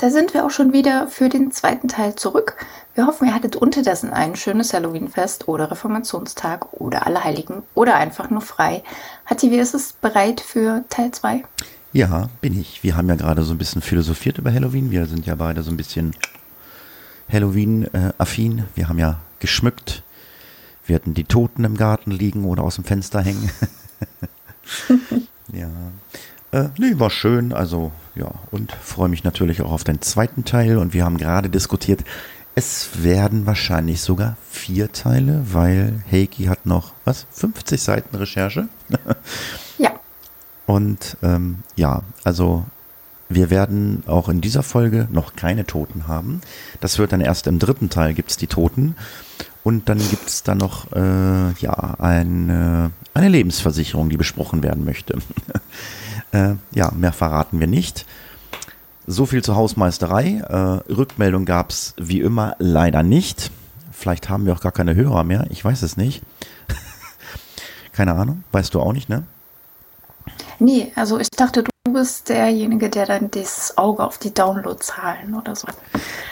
Da 0.00 0.08
sind 0.08 0.32
wir 0.32 0.46
auch 0.46 0.50
schon 0.50 0.72
wieder 0.72 1.08
für 1.08 1.28
den 1.28 1.52
zweiten 1.52 1.86
Teil 1.86 2.14
zurück. 2.14 2.56
Wir 2.94 3.06
hoffen, 3.06 3.28
ihr 3.28 3.34
hattet 3.34 3.54
unterdessen 3.54 4.14
ein 4.14 4.34
schönes 4.34 4.72
Halloweenfest 4.72 5.46
oder 5.46 5.70
Reformationstag 5.70 6.72
oder 6.72 7.06
Allerheiligen 7.06 7.64
oder 7.74 7.96
einfach 7.96 8.30
nur 8.30 8.40
frei. 8.40 8.82
Hatti, 9.26 9.50
wie 9.50 9.58
ist 9.58 9.74
es 9.74 9.92
bereit 9.92 10.40
für 10.40 10.84
Teil 10.88 11.10
2? 11.10 11.44
Ja, 11.92 12.30
bin 12.40 12.58
ich. 12.58 12.82
Wir 12.82 12.96
haben 12.96 13.10
ja 13.10 13.14
gerade 13.14 13.42
so 13.42 13.52
ein 13.52 13.58
bisschen 13.58 13.82
philosophiert 13.82 14.38
über 14.38 14.50
Halloween. 14.50 14.90
Wir 14.90 15.04
sind 15.04 15.26
ja 15.26 15.34
beide 15.34 15.62
so 15.62 15.70
ein 15.70 15.76
bisschen 15.76 16.16
Halloween-affin. 17.30 18.64
Wir 18.74 18.88
haben 18.88 18.98
ja 18.98 19.20
geschmückt. 19.38 20.02
Wir 20.86 20.96
hatten 20.96 21.12
die 21.12 21.24
Toten 21.24 21.64
im 21.64 21.76
Garten 21.76 22.10
liegen 22.10 22.46
oder 22.46 22.62
aus 22.62 22.76
dem 22.76 22.84
Fenster 22.84 23.20
hängen. 23.20 23.50
ja. 25.52 25.68
Äh, 26.52 26.68
nee, 26.78 26.98
war 26.98 27.10
schön. 27.10 27.52
Also, 27.52 27.92
ja. 28.14 28.30
Und 28.50 28.72
freue 28.72 29.08
mich 29.08 29.24
natürlich 29.24 29.62
auch 29.62 29.72
auf 29.72 29.84
den 29.84 30.00
zweiten 30.00 30.44
Teil. 30.44 30.78
Und 30.78 30.94
wir 30.94 31.04
haben 31.04 31.16
gerade 31.16 31.48
diskutiert, 31.48 32.04
es 32.54 33.02
werden 33.02 33.46
wahrscheinlich 33.46 34.00
sogar 34.00 34.36
vier 34.50 34.92
Teile, 34.92 35.44
weil 35.52 36.02
Heiki 36.10 36.44
hat 36.44 36.66
noch, 36.66 36.92
was, 37.04 37.26
50 37.32 37.80
Seiten 37.80 38.16
Recherche? 38.16 38.68
ja. 39.78 39.92
Und 40.66 41.16
ähm, 41.22 41.60
ja, 41.76 42.02
also 42.24 42.64
wir 43.28 43.50
werden 43.50 44.02
auch 44.06 44.28
in 44.28 44.40
dieser 44.40 44.64
Folge 44.64 45.06
noch 45.10 45.36
keine 45.36 45.64
Toten 45.64 46.08
haben. 46.08 46.40
Das 46.80 46.98
wird 46.98 47.12
dann 47.12 47.20
erst 47.20 47.46
im 47.46 47.60
dritten 47.60 47.88
Teil 47.88 48.12
gibt's 48.12 48.36
die 48.36 48.48
Toten. 48.48 48.96
Und 49.62 49.88
dann 49.88 49.98
gibt's 49.98 50.42
da 50.42 50.54
noch 50.54 50.90
äh, 50.92 51.52
ja, 51.60 51.94
eine, 51.98 52.90
eine 53.14 53.28
Lebensversicherung, 53.28 54.08
die 54.08 54.16
besprochen 54.16 54.62
werden 54.62 54.84
möchte. 54.84 55.18
Äh, 56.32 56.54
ja, 56.72 56.90
mehr 56.92 57.12
verraten 57.12 57.60
wir 57.60 57.66
nicht. 57.66 58.06
So 59.06 59.26
viel 59.26 59.42
zur 59.42 59.56
Hausmeisterei. 59.56 60.42
Äh, 60.48 60.92
Rückmeldung 60.92 61.44
gab 61.44 61.70
es 61.70 61.94
wie 61.98 62.20
immer 62.20 62.54
leider 62.58 63.02
nicht. 63.02 63.50
Vielleicht 63.92 64.28
haben 64.28 64.46
wir 64.46 64.52
auch 64.52 64.60
gar 64.60 64.72
keine 64.72 64.94
Hörer 64.94 65.24
mehr. 65.24 65.46
Ich 65.50 65.64
weiß 65.64 65.82
es 65.82 65.96
nicht. 65.96 66.22
keine 67.92 68.14
Ahnung. 68.14 68.44
Weißt 68.52 68.74
du 68.74 68.80
auch 68.80 68.92
nicht, 68.92 69.08
ne? 69.08 69.24
Nee, 70.58 70.92
also 70.94 71.18
ich 71.18 71.30
dachte, 71.30 71.64
du 71.64 71.92
bist 71.92 72.28
derjenige, 72.28 72.90
der 72.90 73.06
dann 73.06 73.30
das 73.30 73.76
Auge 73.78 74.04
auf 74.04 74.18
die 74.18 74.32
Downloadzahlen 74.32 75.34
oder 75.34 75.56
so. 75.56 75.66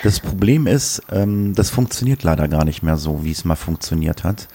Das 0.03 0.21
Problem 0.21 0.67
ist, 0.67 1.03
ähm, 1.11 1.55
das 1.55 1.71
funktioniert 1.71 2.23
leider 2.23 2.47
gar 2.47 2.65
nicht 2.65 2.83
mehr 2.83 2.97
so, 2.97 3.25
wie 3.25 3.33
es 3.33 3.45
mal 3.45 3.57
funktioniert 3.57 4.25
hat. 4.25 4.49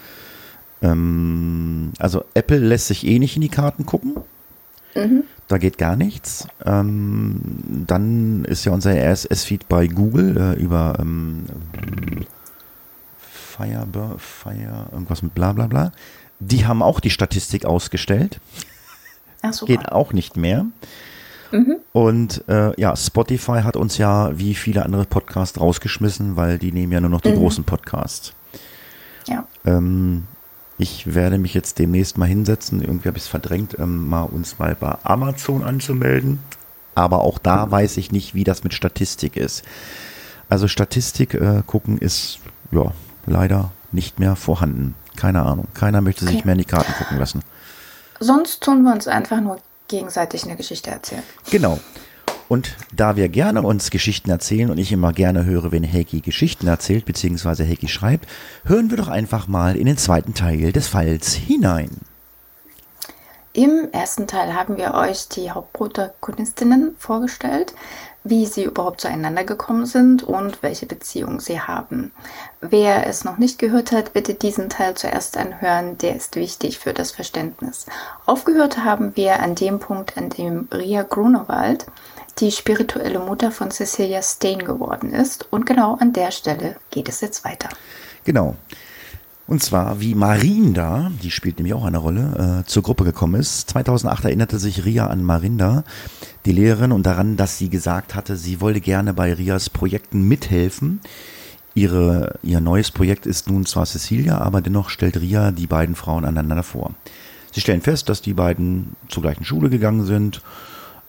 Ähm, 0.82 1.92
also 1.98 2.24
Apple 2.36 2.60
lässt 2.60 2.88
sich 2.88 3.06
eh 3.06 3.18
nicht 3.18 3.36
in 3.36 3.42
die 3.42 3.50
Karten 3.50 3.86
gucken. 3.86 4.16
Mhm. 4.96 5.24
Da 5.48 5.58
geht 5.58 5.78
gar 5.78 5.96
nichts. 5.96 6.48
Ähm, 6.66 7.42
dann 7.86 8.46
ist 8.46 8.66
ja 8.66 8.72
unser 8.72 8.94
RSS-Feed 8.96 9.68
bei 9.68 9.88
Google 9.88 10.38
äh, 10.38 10.62
über 10.62 10.96
ähm, 11.00 11.46
Firebird, 13.20 14.20
Fire, 14.20 14.88
irgendwas 14.92 15.22
mit 15.22 15.36
bla 15.36 15.54
bla 15.54 15.68
bla. 15.68 15.92
Die 16.40 16.66
haben 16.66 16.82
auch 16.82 17.00
die 17.00 17.10
Statistik 17.10 17.66
ausgestellt. 17.66 18.40
Ach, 19.42 19.54
super. 19.54 19.74
Geht 19.74 19.92
auch 19.92 20.14
nicht 20.14 20.38
mehr. 20.38 20.66
Mhm. 21.52 21.76
Und 21.92 22.44
äh, 22.48 22.80
ja, 22.80 22.96
Spotify 22.96 23.62
hat 23.62 23.76
uns 23.76 23.98
ja 23.98 24.38
wie 24.38 24.56
viele 24.56 24.84
andere 24.84 25.06
Podcasts 25.06 25.60
rausgeschmissen, 25.60 26.36
weil 26.36 26.58
die 26.58 26.72
nehmen 26.72 26.92
ja 26.92 27.00
nur 27.00 27.12
noch 27.12 27.22
die 27.22 27.30
mhm. 27.30 27.38
großen 27.38 27.64
Podcasts. 27.64 28.34
Ja. 29.28 29.48
Ähm, 29.66 30.24
ich 30.78 31.14
werde 31.14 31.38
mich 31.38 31.54
jetzt 31.54 31.80
demnächst 31.80 32.18
mal 32.18 32.26
hinsetzen, 32.26 32.82
irgendwie 32.82 33.08
habe 33.08 33.18
ich 33.18 33.24
es 33.24 33.30
verdrängt, 33.30 33.78
ähm, 33.80 34.10
mal 34.10 34.24
uns 34.24 34.60
mal 34.60 34.76
bei 34.76 34.98
Amazon 35.04 35.64
anzumelden. 35.64 36.40
Aber 36.96 37.22
auch 37.22 37.40
da 37.40 37.70
weiß 37.70 37.98
ich 37.98 38.12
nicht, 38.12 38.36
wie 38.36 38.44
das 38.44 38.64
mit 38.64 38.74
Statistik 38.74 39.36
ist. 39.36 39.64
Also 40.50 40.68
Statistik 40.68 41.34
äh, 41.34 41.64
gucken 41.66 41.98
ist 41.98 42.40
ja 42.72 42.92
leider 43.26 43.72
nicht 43.92 44.20
mehr 44.20 44.36
vorhanden. 44.36 44.96
Keine 45.16 45.44
Ahnung. 45.44 45.68
Keiner 45.74 46.02
möchte 46.02 46.26
sich 46.26 46.36
okay. 46.36 46.46
mehr 46.46 46.54
in 46.54 46.60
die 46.60 46.66
Karten 46.66 46.92
gucken 46.94 47.18
lassen. 47.18 47.42
Sonst 48.20 48.62
tun 48.62 48.84
wir 48.84 48.94
uns 48.94 49.08
einfach 49.08 49.42
nur 49.42 49.58
gegenseitig 49.88 50.44
eine 50.44 50.56
Geschichte 50.56 50.92
erzählen. 50.92 51.24
Genau. 51.50 51.80
Und 52.50 52.76
da 52.96 53.16
wir 53.16 53.30
gerne 53.30 53.62
uns 53.62 53.90
Geschichten 53.90 54.30
erzählen 54.30 54.70
und 54.70 54.78
ich 54.78 54.92
immer 54.92 55.14
gerne 55.14 55.46
höre, 55.46 55.72
wenn 55.72 55.92
Heiki 55.92 56.22
Geschichten 56.22 56.68
erzählt, 56.68 57.06
beziehungsweise 57.06 57.66
Heiki 57.68 57.88
schreibt, 57.88 58.28
hören 58.66 58.90
wir 58.90 58.98
doch 58.98 59.08
einfach 59.08 59.48
mal 59.48 59.76
in 59.76 59.86
den 59.86 59.98
zweiten 59.98 60.34
Teil 60.34 60.72
des 60.72 60.88
Falls 60.88 61.34
hinein. 61.34 61.90
Im 63.56 63.90
ersten 63.92 64.26
Teil 64.26 64.56
haben 64.56 64.78
wir 64.78 64.96
euch 64.96 65.28
die 65.30 65.52
Hauptprotagonistinnen 65.52 66.96
vorgestellt, 66.98 67.76
wie 68.24 68.48
sie 68.48 68.64
überhaupt 68.64 69.02
zueinander 69.02 69.44
gekommen 69.44 69.86
sind 69.86 70.24
und 70.24 70.64
welche 70.64 70.88
Beziehung 70.88 71.40
sie 71.40 71.60
haben. 71.60 72.12
Wer 72.62 73.06
es 73.06 73.26
noch 73.26 73.38
nicht 73.38 73.60
gehört 73.60 73.92
hat, 73.92 74.14
bitte 74.14 74.34
diesen 74.34 74.70
Teil 74.70 74.96
zuerst 74.96 75.38
anhören, 75.38 75.98
der 76.00 76.16
ist 76.16 76.36
wichtig 76.36 76.80
für 76.80 76.94
das 76.94 77.12
Verständnis. 77.12 77.86
Aufgehört 78.26 78.84
haben 78.84 79.16
wir 79.16 79.40
an 79.42 79.54
dem 79.54 79.80
Punkt, 79.80 80.18
an 80.18 80.30
dem 80.30 80.68
Ria 80.72 81.04
Grunewald 81.04 81.86
die 82.40 82.52
spirituelle 82.52 83.20
Mutter 83.20 83.52
von 83.52 83.72
Cecilia 83.72 84.22
Stain 84.22 84.60
geworden 84.60 85.14
ist. 85.14 85.48
Und 85.52 85.66
genau 85.66 85.96
an 85.96 86.14
der 86.14 86.32
Stelle 86.32 86.78
geht 86.90 87.10
es 87.10 87.22
jetzt 87.22 87.46
weiter. 87.46 87.70
Genau. 88.24 88.56
Und 89.46 89.62
zwar, 89.62 90.00
wie 90.00 90.16
Marinda, 90.16 91.12
die 91.22 91.30
spielt 91.30 91.58
nämlich 91.58 91.74
auch 91.74 91.84
eine 91.84 91.98
Rolle, 91.98 92.64
äh, 92.64 92.68
zur 92.68 92.82
Gruppe 92.82 93.04
gekommen 93.04 93.40
ist. 93.40 93.70
2008 93.72 94.26
erinnerte 94.26 94.58
sich 94.58 94.86
Ria 94.86 95.08
an 95.08 95.24
Marinda, 95.24 95.84
die 96.46 96.54
Lehrerin, 96.54 96.94
und 96.94 97.06
daran, 97.06 97.36
dass 97.36 97.58
sie 97.58 97.70
gesagt 97.70 98.16
hatte, 98.16 98.38
sie 98.38 98.62
wolle 98.62 98.80
gerne 98.80 99.14
bei 99.14 99.34
Rias 99.34 99.70
Projekten 99.70 100.28
mithelfen. 100.28 101.02
Ihre, 101.76 102.40
ihr 102.42 102.62
neues 102.62 102.92
Projekt 102.92 103.26
ist 103.26 103.50
nun 103.50 103.66
zwar 103.66 103.86
Cecilia, 103.86 104.38
aber 104.38 104.62
dennoch 104.62 104.90
stellt 104.90 105.20
Ria 105.20 105.52
die 105.52 105.68
beiden 105.68 105.96
Frauen 105.96 106.24
aneinander 106.24 106.64
vor. 106.64 106.92
Sie 107.52 107.62
stellen 107.62 107.82
fest, 107.82 108.08
dass 108.10 108.22
die 108.22 108.34
beiden 108.34 108.96
zur 109.10 109.24
gleichen 109.24 109.44
Schule 109.44 109.70
gegangen 109.70 110.06
sind 110.06 110.42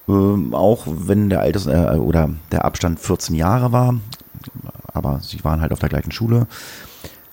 ähm, 0.09 0.55
auch 0.55 0.87
wenn 0.87 1.31
der 1.31 1.41
Alters 1.41 1.67
äh, 1.67 1.97
oder 1.97 2.31
der 2.53 2.65
Abstand 2.65 3.01
14 3.01 3.35
Jahre 3.35 3.73
war, 3.73 3.95
aber 4.93 5.21
sie 5.21 5.43
waren 5.45 5.61
halt 5.61 5.73
auf 5.73 5.79
der 5.79 5.89
gleichen 5.89 6.13
Schule. 6.13 6.47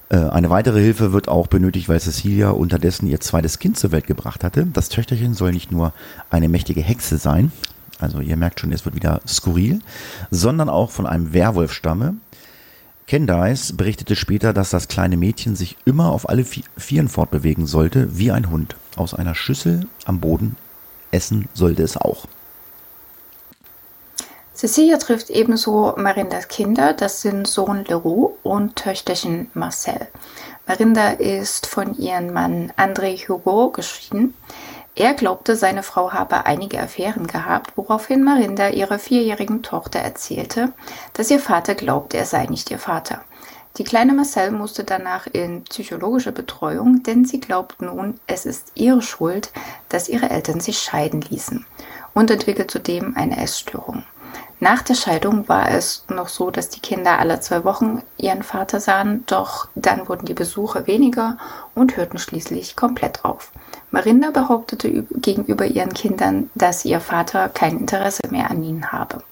Äh, 0.10 0.18
eine 0.18 0.50
weitere 0.50 0.82
Hilfe 0.82 1.14
wird 1.14 1.28
auch 1.28 1.48
benötigt, 1.48 1.90
weil 1.90 2.00
Cecilia 2.00 2.50
unterdessen 2.50 3.08
ihr 3.08 3.20
zweites 3.20 3.60
Kind 3.60 3.78
zur 3.78 3.92
Welt 3.92 4.08
gebracht 4.08 4.44
hatte. 4.44 4.66
Das 4.66 4.90
Töchterchen 4.90 5.34
soll 5.34 5.52
nicht 5.52 5.72
nur 5.72 5.94
eine 6.30 6.50
mächtige 6.50 6.82
Hexe 6.82 7.18
sein, 7.18 7.52
also 8.02 8.20
ihr 8.20 8.36
merkt 8.36 8.60
schon, 8.60 8.72
es 8.72 8.84
wird 8.84 8.96
wieder 8.96 9.22
skurril, 9.28 9.80
sondern 10.32 10.70
auch 10.70 10.90
von 10.90 11.06
einem 11.06 11.34
Werwolf 11.34 11.72
stamme. 11.72 12.16
Candice 13.08 13.74
berichtete 13.74 14.16
später, 14.16 14.54
dass 14.54 14.70
das 14.70 14.88
kleine 14.88 15.18
Mädchen 15.18 15.56
sich 15.56 15.78
immer 15.86 16.10
auf 16.10 16.28
alle 16.30 16.46
Vieren 16.46 17.10
fortbewegen 17.10 17.68
sollte, 17.68 18.18
wie 18.18 18.32
ein 18.32 18.50
Hund. 18.50 18.76
Aus 18.96 19.14
einer 19.14 19.36
Schüssel 19.36 19.88
am 20.06 20.20
Boden 20.20 20.56
essen 21.12 21.48
sollte 21.54 21.84
es 21.84 21.98
auch. 21.98 22.28
Cecilia 24.62 24.98
trifft 24.98 25.32
ebenso 25.32 25.96
Marindas 25.98 26.48
Kinder, 26.48 26.94
das 26.94 27.24
sind 27.24 27.48
Sohn 27.48 27.84
Leroux 27.84 28.38
und 28.44 28.76
Töchterchen 28.76 29.50
Marcel. 29.56 30.08
Marinda 30.68 31.14
ist 31.14 31.66
von 31.66 31.98
ihrem 31.98 32.32
Mann 32.32 32.72
André 32.78 33.18
Hugo 33.28 33.72
geschieden. 33.72 34.36
Er 34.94 35.16
glaubte, 35.16 35.56
seine 35.56 35.82
Frau 35.82 36.14
habe 36.14 36.46
einige 36.46 36.80
Affären 36.80 37.26
gehabt, 37.26 37.76
woraufhin 37.76 38.24
Marinda 38.24 38.70
ihrer 38.70 39.00
vierjährigen 39.00 39.64
Tochter 39.64 39.98
erzählte, 39.98 40.74
dass 41.14 41.32
ihr 41.32 41.40
Vater 41.40 41.74
glaubte, 41.74 42.18
er 42.18 42.28
sei 42.28 42.46
nicht 42.46 42.70
ihr 42.70 42.78
Vater. 42.78 43.24
Die 43.80 43.84
kleine 43.84 44.14
Marcel 44.14 44.52
musste 44.52 44.84
danach 44.84 45.26
in 45.26 45.64
psychologische 45.64 46.34
Betreuung, 46.34 47.02
denn 47.02 47.26
sie 47.26 47.40
glaubt 47.40 47.82
nun, 47.82 48.20
es 48.28 48.46
ist 48.46 48.74
ihre 48.76 49.02
Schuld, 49.02 49.52
dass 49.90 50.08
ihre 50.08 50.30
Eltern 50.30 50.60
sich 50.60 50.78
scheiden 50.78 51.22
ließen 51.22 51.66
und 52.14 52.30
entwickelt 52.30 52.70
zudem 52.70 53.18
eine 53.18 53.42
Essstörung. 53.42 54.04
Nach 54.64 54.84
der 54.84 54.94
Scheidung 54.94 55.50
war 55.50 55.72
es 55.72 56.06
noch 56.08 56.28
so, 56.28 56.52
dass 56.52 56.70
die 56.70 56.82
Kinder 56.82 57.18
alle 57.18 57.40
zwei 57.40 57.64
Wochen 57.64 58.04
ihren 58.20 58.44
Vater 58.44 58.80
sahen, 58.80 59.24
doch 59.26 59.68
dann 59.74 60.08
wurden 60.08 60.28
die 60.28 60.36
Besuche 60.36 60.86
weniger 60.86 61.40
und 61.74 61.98
hörten 61.98 62.20
schließlich 62.20 62.76
komplett 62.76 63.26
auf. 63.26 63.52
Marinda 63.90 64.30
behauptete 64.30 65.04
gegenüber 65.16 65.66
ihren 65.66 65.94
Kindern, 65.94 66.52
dass 66.54 66.86
ihr 66.86 67.00
Vater 67.00 67.50
kein 67.50 67.80
Interesse 67.80 68.22
mehr 68.30 68.52
an 68.52 68.62
ihnen 68.62 68.92
habe. 68.92 69.24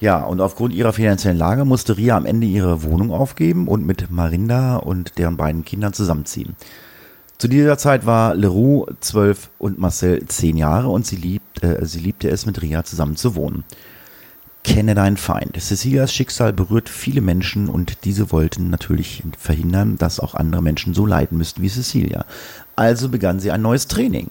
Ja, 0.00 0.24
und 0.24 0.40
aufgrund 0.40 0.74
ihrer 0.74 0.92
finanziellen 0.92 1.38
Lage 1.38 1.64
musste 1.64 1.96
Ria 1.96 2.16
am 2.16 2.26
Ende 2.26 2.48
ihre 2.48 2.82
Wohnung 2.82 3.12
aufgeben 3.12 3.68
und 3.68 3.86
mit 3.86 4.10
Marinda 4.10 4.78
und 4.78 5.16
deren 5.16 5.36
beiden 5.36 5.64
Kindern 5.64 5.92
zusammenziehen. 5.92 6.56
Zu 7.38 7.46
dieser 7.46 7.78
Zeit 7.78 8.04
war 8.04 8.34
Leroux 8.34 8.86
zwölf 8.98 9.48
und 9.60 9.78
Marcel 9.78 10.26
zehn 10.26 10.56
Jahre 10.56 10.88
und 10.88 11.06
sie, 11.06 11.16
liebt, 11.16 11.62
äh, 11.62 11.86
sie 11.86 12.00
liebte 12.00 12.28
es, 12.28 12.46
mit 12.46 12.60
Ria 12.62 12.82
zusammen 12.82 13.14
zu 13.14 13.36
wohnen. 13.36 13.62
Kenne 14.64 14.94
deinen 14.94 15.16
Feind. 15.16 15.60
Cecilias 15.60 16.12
Schicksal 16.14 16.52
berührt 16.52 16.88
viele 16.88 17.20
Menschen 17.20 17.68
und 17.68 18.04
diese 18.04 18.30
wollten 18.30 18.70
natürlich 18.70 19.22
verhindern, 19.36 19.98
dass 19.98 20.20
auch 20.20 20.34
andere 20.34 20.62
Menschen 20.62 20.94
so 20.94 21.04
leiden 21.04 21.38
müssten 21.38 21.62
wie 21.62 21.68
Cecilia. 21.68 22.24
Also 22.76 23.08
begann 23.08 23.40
sie 23.40 23.50
ein 23.50 23.62
neues 23.62 23.88
Training. 23.88 24.30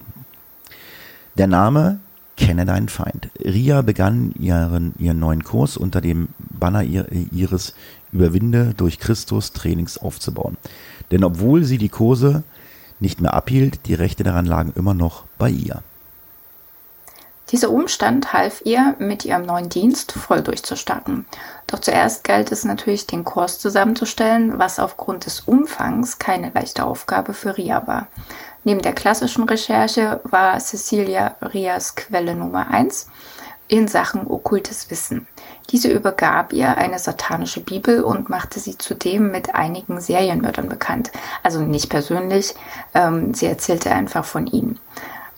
Der 1.36 1.46
Name 1.46 2.00
Kenne 2.36 2.64
deinen 2.64 2.88
Feind. 2.88 3.28
Ria 3.44 3.82
begann 3.82 4.32
ihren, 4.38 4.94
ihren 4.98 5.18
neuen 5.18 5.44
Kurs 5.44 5.76
unter 5.76 6.00
dem 6.00 6.28
Banner 6.38 6.82
ihres 6.82 7.74
Überwinde 8.10 8.72
durch 8.76 8.98
Christus 8.98 9.52
Trainings 9.52 9.98
aufzubauen. 9.98 10.56
Denn 11.10 11.24
obwohl 11.24 11.64
sie 11.64 11.78
die 11.78 11.90
Kurse 11.90 12.42
nicht 13.00 13.20
mehr 13.20 13.34
abhielt, 13.34 13.86
die 13.86 13.94
Rechte 13.94 14.24
daran 14.24 14.46
lagen 14.46 14.72
immer 14.76 14.94
noch 14.94 15.24
bei 15.38 15.50
ihr. 15.50 15.82
Dieser 17.52 17.70
Umstand 17.70 18.32
half 18.32 18.62
ihr, 18.64 18.96
mit 18.98 19.26
ihrem 19.26 19.42
neuen 19.42 19.68
Dienst 19.68 20.12
voll 20.12 20.40
durchzustarten. 20.40 21.26
Doch 21.66 21.80
zuerst 21.80 22.24
galt 22.24 22.50
es 22.50 22.64
natürlich, 22.64 23.06
den 23.06 23.24
Kurs 23.24 23.58
zusammenzustellen, 23.58 24.58
was 24.58 24.78
aufgrund 24.78 25.26
des 25.26 25.40
Umfangs 25.40 26.18
keine 26.18 26.50
leichte 26.54 26.82
Aufgabe 26.82 27.34
für 27.34 27.58
Ria 27.58 27.86
war. 27.86 28.06
Neben 28.64 28.80
der 28.80 28.94
klassischen 28.94 29.44
Recherche 29.44 30.20
war 30.24 30.58
Cecilia 30.60 31.36
Rias 31.42 31.94
Quelle 31.94 32.34
Nummer 32.34 32.68
eins 32.68 33.08
in 33.68 33.86
Sachen 33.86 34.26
okkultes 34.26 34.90
Wissen. 34.90 35.26
Diese 35.70 35.90
übergab 35.90 36.54
ihr 36.54 36.78
eine 36.78 36.98
satanische 36.98 37.60
Bibel 37.60 38.02
und 38.02 38.30
machte 38.30 38.60
sie 38.60 38.78
zudem 38.78 39.30
mit 39.30 39.54
einigen 39.54 40.00
Serienmördern 40.00 40.70
bekannt. 40.70 41.10
Also 41.42 41.60
nicht 41.60 41.90
persönlich, 41.90 42.54
ähm, 42.94 43.34
sie 43.34 43.46
erzählte 43.46 43.92
einfach 43.92 44.24
von 44.24 44.46
ihnen 44.46 44.80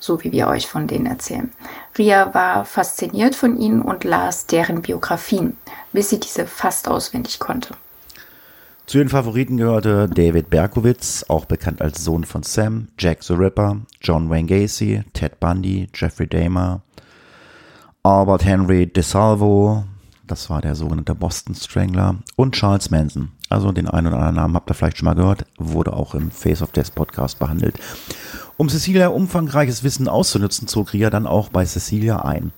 so 0.05 0.23
wie 0.23 0.33
wir 0.33 0.49
euch 0.49 0.67
von 0.67 0.87
denen 0.87 1.07
erzählen. 1.07 1.51
Ria 1.97 2.35
war 2.35 2.67
fasziniert 2.67 3.35
von 3.35 3.59
ihnen 3.59 3.81
und 3.81 4.05
las 4.05 4.47
deren 4.47 4.83
Biografien, 4.83 5.57
bis 5.93 6.11
sie 6.11 6.21
diese 6.21 6.47
fast 6.47 6.89
auswendig 6.89 7.39
konnte. 7.39 7.75
Zu 8.87 8.99
den 8.99 9.09
Favoriten 9.09 9.57
gehörte 9.57 10.11
David 10.11 10.51
Berkowitz, 10.51 11.25
auch 11.29 11.47
bekannt 11.47 11.81
als 11.81 12.05
Sohn 12.05 12.25
von 12.25 12.43
Sam, 12.43 12.89
Jack 12.99 13.25
the 13.25 13.33
Ripper, 13.33 13.79
John 14.03 14.29
Wayne 14.29 14.47
Gacy, 14.47 15.05
Ted 15.15 15.41
Bundy, 15.41 15.89
Jeffrey 15.95 16.27
Dahmer, 16.27 16.83
Albert 18.03 18.45
Henry 18.45 18.87
DeSalvo, 18.87 19.85
das 20.27 20.51
war 20.51 20.61
der 20.61 20.75
sogenannte 20.75 21.15
Boston 21.15 21.55
Strangler, 21.55 22.17
und 22.37 22.55
Charles 22.55 22.91
Manson. 22.91 23.33
Also 23.55 23.71
den 23.71 23.87
einen 23.87 24.09
oder 24.09 24.17
anderen 24.17 24.35
Namen 24.35 24.55
habt 24.57 24.69
ihr 24.69 24.75
vielleicht 24.75 24.99
schon 24.99 25.07
mal 25.07 25.15
gehört, 25.15 25.47
wurde 25.59 25.93
auch 25.93 26.17
im 26.17 26.33
Face 26.33 26.61
of 26.61 26.73
Death 26.73 26.93
Podcast 26.93 27.39
behandelt. 27.39 27.79
Um 28.57 28.69
Cecilia 28.69 29.07
umfangreiches 29.09 29.85
Wissen 29.85 30.09
auszunutzen, 30.09 30.67
zog 30.67 30.93
Ria 30.93 31.09
dann 31.09 31.25
auch 31.25 31.51
bei 31.51 31.65
Cecilia 31.65 32.23
ein. 32.23 32.51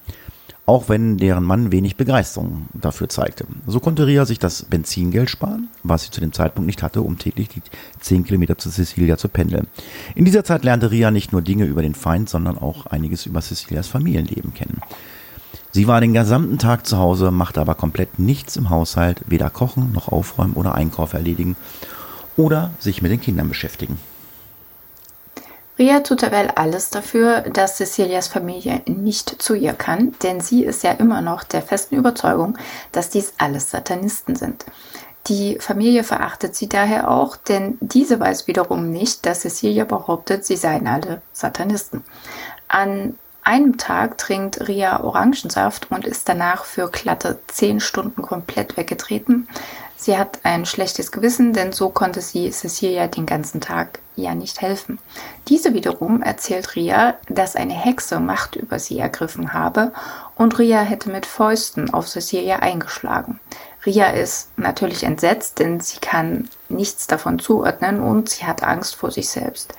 Auch 0.65 0.89
wenn 0.89 1.19
deren 1.19 1.45
Mann 1.45 1.71
wenig 1.71 1.97
Begeisterung 1.97 2.69
dafür 2.73 3.11
zeigte. 3.11 3.47
So 3.67 3.79
konnte 3.79 4.07
Ria 4.07 4.25
sich 4.25 4.39
das 4.39 4.63
Benzingeld 4.63 5.29
sparen, 5.29 5.69
was 5.83 6.05
sie 6.05 6.11
zu 6.11 6.23
dem 6.23 6.33
Zeitpunkt 6.33 6.67
nicht 6.67 6.83
hatte, 6.83 7.03
um 7.03 7.19
täglich 7.19 7.51
die 7.51 7.61
10 8.01 8.25
Kilometer 8.25 8.57
zu 8.57 8.71
Cecilia 8.71 9.19
zu 9.19 9.29
pendeln. 9.29 9.67
In 10.15 10.25
dieser 10.25 10.45
Zeit 10.45 10.65
lernte 10.65 10.91
Ria 10.91 11.11
nicht 11.11 11.31
nur 11.31 11.43
Dinge 11.43 11.67
über 11.67 11.83
den 11.83 11.95
Feind, 11.95 12.31
sondern 12.31 12.57
auch 12.57 12.87
einiges 12.87 13.27
über 13.27 13.43
Cecilias 13.43 13.87
Familienleben 13.87 14.55
kennen. 14.55 14.81
Sie 15.77 15.87
war 15.87 16.01
den 16.01 16.15
gesamten 16.15 16.57
Tag 16.57 16.87
zu 16.87 16.97
Hause, 16.97 17.31
machte 17.31 17.61
aber 17.61 17.75
komplett 17.75 18.19
nichts 18.19 18.57
im 18.57 18.71
Haushalt, 18.71 19.21
weder 19.27 19.51
kochen 19.51 19.93
noch 19.93 20.09
aufräumen 20.09 20.55
oder 20.55 20.75
Einkauf 20.75 21.13
erledigen 21.13 21.55
oder 22.39 22.71
sich 22.79 23.03
mit 23.03 23.13
den 23.13 23.21
Kindern 23.21 23.51
beschäftigen. 23.51 23.99
Ria 25.79 26.01
tut 26.01 26.23
derweil 26.23 26.51
alles 26.51 26.89
dafür, 26.89 27.43
dass 27.43 27.77
Cecilias 27.77 28.27
Familie 28.27 28.81
nicht 28.87 29.43
zu 29.43 29.53
ihr 29.53 29.75
kann, 29.75 30.15
denn 30.23 30.41
sie 30.41 30.65
ist 30.65 30.83
ja 30.83 30.93
immer 30.93 31.21
noch 31.21 31.45
der 31.45 31.61
festen 31.61 31.97
Überzeugung, 31.97 32.57
dass 32.93 33.11
dies 33.11 33.35
alles 33.37 33.71
Satanisten 33.71 34.35
sind. 34.35 34.65
Die 35.27 35.59
Familie 35.61 36.05
verachtet 36.05 36.55
sie 36.55 36.71
daher 36.71 37.11
auch, 37.11 37.37
denn 37.37 37.77
diese 37.83 38.19
weiß 38.19 38.47
wiederum 38.47 38.91
nicht, 38.93 39.27
dass 39.27 39.41
Cecilia 39.41 39.85
behauptet, 39.85 40.47
sie 40.47 40.57
seien 40.57 40.87
alle 40.87 41.21
Satanisten. 41.35 42.03
An 42.67 43.17
einem 43.47 43.79
Tag 43.79 44.19
trinkt 44.19 44.69
Ria 44.69 45.03
Orangensaft 45.03 45.91
und 45.91 46.05
ist 46.05 46.29
danach 46.29 46.65
für 46.65 46.91
glatte 46.91 47.39
zehn 47.47 47.81
Stunden 47.81 48.23
komplett 48.23 48.77
weggetreten. 48.77 49.49
Sie 49.97 50.19
hat 50.19 50.41
ein 50.43 50.67
schlechtes 50.67 51.11
Gewissen, 51.11 51.53
denn 51.53 51.73
so 51.73 51.89
konnte 51.89 52.21
sie 52.21 52.51
Cecilia 52.51 53.07
den 53.07 53.25
ganzen 53.25 53.61
Tag 53.61 54.01
ja 54.15 54.35
nicht 54.35 54.61
helfen. 54.61 54.99
Diese 55.49 55.75
wiederum 55.75 56.23
erzählt 56.23 56.77
Ria, 56.77 57.15
dass 57.29 57.57
eine 57.57 57.73
Hexe 57.73 58.21
Macht 58.21 58.57
über 58.57 58.79
sie 58.79 58.99
ergriffen 58.99 59.53
habe 59.53 59.93
und 60.35 60.59
Ria 60.59 60.81
hätte 60.81 61.09
mit 61.09 61.25
Fäusten 61.25 61.93
auf 61.95 62.09
Cecilia 62.09 62.57
eingeschlagen. 62.57 63.41
Ria 63.87 64.09
ist 64.09 64.51
natürlich 64.59 65.05
entsetzt, 65.05 65.61
denn 65.61 65.81
sie 65.81 65.99
kann 65.99 66.49
nichts 66.69 67.07
davon 67.07 67.39
zuordnen 67.39 68.01
und 68.01 68.29
sie 68.29 68.45
hat 68.45 68.63
Angst 68.65 68.97
vor 68.97 69.11
sich 69.11 69.29
selbst. 69.29 69.75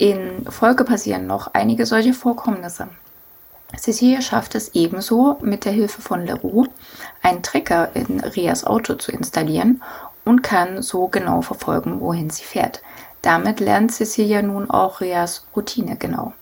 In 0.00 0.46
Folge 0.50 0.84
passieren 0.84 1.26
noch 1.26 1.52
einige 1.52 1.84
solche 1.84 2.14
Vorkommnisse. 2.14 2.88
Cecilia 3.76 4.22
schafft 4.22 4.54
es 4.54 4.74
ebenso, 4.74 5.36
mit 5.42 5.66
der 5.66 5.72
Hilfe 5.72 6.00
von 6.00 6.24
Leroux 6.24 6.68
einen 7.20 7.42
Trecker 7.42 7.90
in 7.92 8.18
Rias 8.20 8.64
Auto 8.64 8.94
zu 8.94 9.12
installieren 9.12 9.82
und 10.24 10.40
kann 10.40 10.80
so 10.80 11.08
genau 11.08 11.42
verfolgen, 11.42 12.00
wohin 12.00 12.30
sie 12.30 12.44
fährt. 12.44 12.80
Damit 13.20 13.60
lernt 13.60 13.92
Cecilia 13.92 14.40
nun 14.40 14.70
auch 14.70 15.02
Rias 15.02 15.44
Routine 15.54 15.96
genau. 15.96 16.32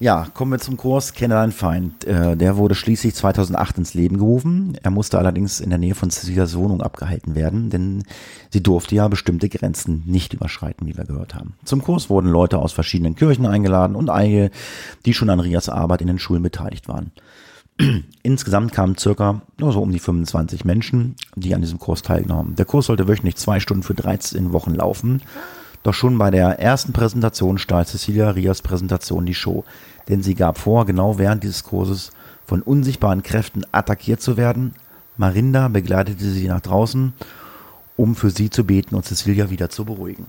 Ja, 0.00 0.28
kommen 0.32 0.52
wir 0.52 0.60
zum 0.60 0.76
Kurs 0.76 1.12
Kenne 1.12 1.50
Feind. 1.50 2.04
Äh, 2.04 2.36
der 2.36 2.56
wurde 2.56 2.76
schließlich 2.76 3.16
2008 3.16 3.78
ins 3.78 3.94
Leben 3.94 4.18
gerufen. 4.18 4.78
Er 4.80 4.92
musste 4.92 5.18
allerdings 5.18 5.58
in 5.58 5.70
der 5.70 5.78
Nähe 5.80 5.96
von 5.96 6.08
Cecilias 6.08 6.56
Wohnung 6.56 6.82
abgehalten 6.82 7.34
werden, 7.34 7.68
denn 7.68 8.04
sie 8.50 8.62
durfte 8.62 8.94
ja 8.94 9.08
bestimmte 9.08 9.48
Grenzen 9.48 10.04
nicht 10.06 10.34
überschreiten, 10.34 10.86
wie 10.86 10.96
wir 10.96 11.04
gehört 11.04 11.34
haben. 11.34 11.54
Zum 11.64 11.82
Kurs 11.82 12.08
wurden 12.08 12.28
Leute 12.28 12.58
aus 12.58 12.72
verschiedenen 12.72 13.16
Kirchen 13.16 13.44
eingeladen 13.44 13.96
und 13.96 14.08
einige, 14.08 14.52
die 15.04 15.14
schon 15.14 15.30
an 15.30 15.40
Rias 15.40 15.68
Arbeit 15.68 16.00
in 16.00 16.06
den 16.06 16.20
Schulen 16.20 16.44
beteiligt 16.44 16.86
waren. 16.86 17.10
Insgesamt 18.22 18.72
kamen 18.72 18.96
circa 18.96 19.42
so 19.58 19.82
um 19.82 19.90
die 19.90 19.98
25 19.98 20.64
Menschen, 20.64 21.16
die 21.34 21.56
an 21.56 21.60
diesem 21.60 21.80
Kurs 21.80 22.02
teilgenommen. 22.02 22.54
Der 22.54 22.66
Kurs 22.66 22.86
sollte 22.86 23.08
wöchentlich 23.08 23.34
zwei 23.34 23.58
Stunden 23.58 23.82
für 23.82 23.94
13 23.94 24.52
Wochen 24.52 24.74
laufen. 24.74 25.22
Doch 25.82 25.94
schon 25.94 26.18
bei 26.18 26.30
der 26.30 26.58
ersten 26.58 26.92
Präsentation 26.92 27.58
stahl 27.58 27.86
Cecilia 27.86 28.30
Rias 28.30 28.62
Präsentation 28.62 29.26
die 29.26 29.34
Show, 29.34 29.64
denn 30.08 30.22
sie 30.22 30.34
gab 30.34 30.58
vor, 30.58 30.86
genau 30.86 31.18
während 31.18 31.44
dieses 31.44 31.64
Kurses 31.64 32.10
von 32.46 32.62
unsichtbaren 32.62 33.22
Kräften 33.22 33.64
attackiert 33.72 34.20
zu 34.20 34.36
werden. 34.36 34.74
Marinda 35.16 35.68
begleitete 35.68 36.24
sie 36.24 36.48
nach 36.48 36.60
draußen, 36.60 37.12
um 37.96 38.14
für 38.14 38.30
sie 38.30 38.50
zu 38.50 38.64
beten 38.64 38.94
und 38.94 39.04
Cecilia 39.04 39.50
wieder 39.50 39.68
zu 39.70 39.84
beruhigen. 39.84 40.26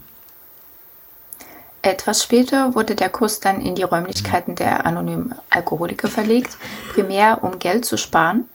Etwas 1.81 2.23
später 2.23 2.75
wurde 2.75 2.95
der 2.95 3.09
Kurs 3.09 3.39
dann 3.39 3.61
in 3.61 3.75
die 3.75 3.83
Räumlichkeiten 3.83 4.55
der 4.55 4.85
anonymen 4.85 5.33
Alkoholiker 5.49 6.09
verlegt, 6.09 6.57
primär 6.91 7.43
um 7.43 7.57
Geld 7.57 7.85
zu 7.85 7.97
sparen 7.97 8.45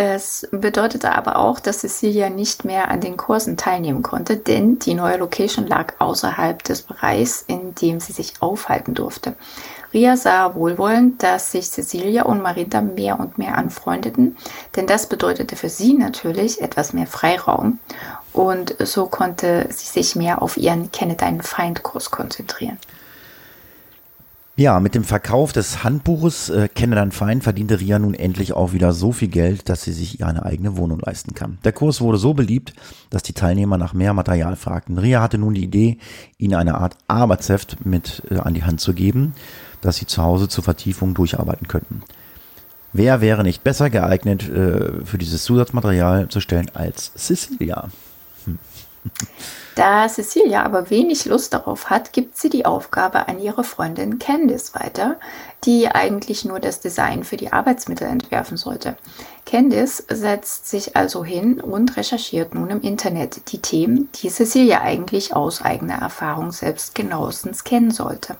es 0.00 0.46
bedeutete 0.52 1.12
aber 1.12 1.40
auch, 1.40 1.58
dass 1.58 1.80
Cecilia 1.80 2.30
nicht 2.30 2.64
mehr 2.64 2.88
an 2.88 3.00
den 3.00 3.16
Kursen 3.16 3.56
teilnehmen 3.56 4.04
konnte, 4.04 4.36
denn 4.36 4.78
die 4.78 4.94
neue 4.94 5.16
Location 5.16 5.66
lag 5.66 5.94
außerhalb 5.98 6.62
des 6.62 6.82
Bereichs, 6.82 7.42
in 7.48 7.74
dem 7.74 7.98
sie 7.98 8.12
sich 8.12 8.34
aufhalten 8.38 8.94
durfte. 8.94 9.34
Ria 9.92 10.16
sah 10.16 10.54
wohlwollend, 10.54 11.24
dass 11.24 11.50
sich 11.50 11.68
Cecilia 11.68 12.22
und 12.26 12.40
Marinda 12.42 12.80
mehr 12.80 13.18
und 13.18 13.38
mehr 13.38 13.58
anfreundeten, 13.58 14.36
denn 14.76 14.86
das 14.86 15.08
bedeutete 15.08 15.56
für 15.56 15.68
sie 15.68 15.94
natürlich 15.94 16.62
etwas 16.62 16.92
mehr 16.92 17.08
Freiraum 17.08 17.80
und 18.32 18.76
so 18.78 19.06
konnte 19.06 19.66
sie 19.70 19.86
sich 19.86 20.14
mehr 20.14 20.42
auf 20.42 20.56
ihren 20.56 20.92
Kenne 20.92 21.16
deinen 21.16 21.42
Feind-Kurs 21.42 22.12
konzentrieren. 22.12 22.78
Ja, 24.58 24.80
mit 24.80 24.96
dem 24.96 25.04
Verkauf 25.04 25.52
des 25.52 25.84
Handbuches 25.84 26.48
äh, 26.50 26.66
Kenne 26.66 26.96
dein 26.96 27.12
Feind 27.12 27.44
verdiente 27.44 27.78
Ria 27.78 28.00
nun 28.00 28.14
endlich 28.14 28.54
auch 28.54 28.72
wieder 28.72 28.92
so 28.92 29.12
viel 29.12 29.28
Geld, 29.28 29.68
dass 29.68 29.84
sie 29.84 29.92
sich 29.92 30.24
eine 30.24 30.44
eigene 30.44 30.76
Wohnung 30.76 30.98
leisten 30.98 31.32
kann. 31.32 31.58
Der 31.62 31.70
Kurs 31.70 32.00
wurde 32.00 32.18
so 32.18 32.34
beliebt, 32.34 32.72
dass 33.08 33.22
die 33.22 33.34
Teilnehmer 33.34 33.78
nach 33.78 33.94
mehr 33.94 34.14
Material 34.14 34.56
fragten. 34.56 34.98
Ria 34.98 35.22
hatte 35.22 35.38
nun 35.38 35.54
die 35.54 35.62
Idee, 35.62 35.98
ihnen 36.38 36.54
eine 36.54 36.74
Art 36.74 36.96
Arbeitsheft 37.06 37.86
mit 37.86 38.24
äh, 38.32 38.38
an 38.38 38.54
die 38.54 38.64
Hand 38.64 38.80
zu 38.80 38.94
geben, 38.94 39.32
das 39.80 39.98
sie 39.98 40.06
zu 40.06 40.24
Hause 40.24 40.48
zur 40.48 40.64
Vertiefung 40.64 41.14
durcharbeiten 41.14 41.68
könnten. 41.68 42.02
Wer 42.92 43.20
wäre 43.20 43.44
nicht 43.44 43.62
besser 43.62 43.90
geeignet, 43.90 44.48
äh, 44.48 45.04
für 45.04 45.18
dieses 45.18 45.44
Zusatzmaterial 45.44 46.30
zu 46.30 46.40
stellen 46.40 46.68
als 46.74 47.12
Cecilia? 47.14 47.90
Da 49.78 50.08
Cecilia 50.08 50.64
aber 50.64 50.90
wenig 50.90 51.24
Lust 51.26 51.54
darauf 51.54 51.88
hat, 51.88 52.12
gibt 52.12 52.36
sie 52.36 52.50
die 52.50 52.66
Aufgabe 52.66 53.28
an 53.28 53.38
ihre 53.38 53.62
Freundin 53.62 54.18
Candice 54.18 54.74
weiter, 54.74 55.20
die 55.62 55.86
eigentlich 55.88 56.44
nur 56.44 56.58
das 56.58 56.80
Design 56.80 57.22
für 57.22 57.36
die 57.36 57.52
Arbeitsmittel 57.52 58.08
entwerfen 58.08 58.56
sollte. 58.56 58.96
Candice 59.46 60.02
setzt 60.08 60.68
sich 60.68 60.96
also 60.96 61.24
hin 61.24 61.60
und 61.60 61.96
recherchiert 61.96 62.56
nun 62.56 62.70
im 62.70 62.80
Internet 62.80 63.52
die 63.52 63.62
Themen, 63.62 64.08
die 64.16 64.30
Cecilia 64.30 64.80
eigentlich 64.80 65.36
aus 65.36 65.62
eigener 65.62 66.02
Erfahrung 66.02 66.50
selbst 66.50 66.96
genauestens 66.96 67.62
kennen 67.62 67.92
sollte. 67.92 68.36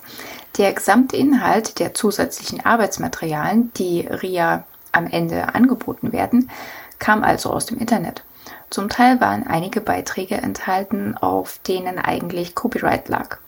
Der 0.57 0.73
gesamte 0.73 1.17
Inhalt 1.17 1.79
der 1.79 1.95
zusätzlichen 1.95 2.67
Arbeitsmaterialien, 2.67 3.73
die 3.75 4.01
RIA 4.01 4.65
am 4.91 5.07
Ende 5.07 5.55
angeboten 5.55 6.13
werden, 6.13 6.51
kam 6.99 7.23
also 7.23 7.53
aus 7.53 7.67
dem 7.67 7.79
Internet. 7.79 8.25
Zum 8.71 8.89
Teil 8.89 9.21
waren 9.21 9.47
einige 9.47 9.81
Beiträge 9.81 10.37
enthalten, 10.37 11.17
auf 11.17 11.59
denen 11.67 11.99
eigentlich 11.99 12.55
Copyright 12.55 13.09
lag. 13.09 13.39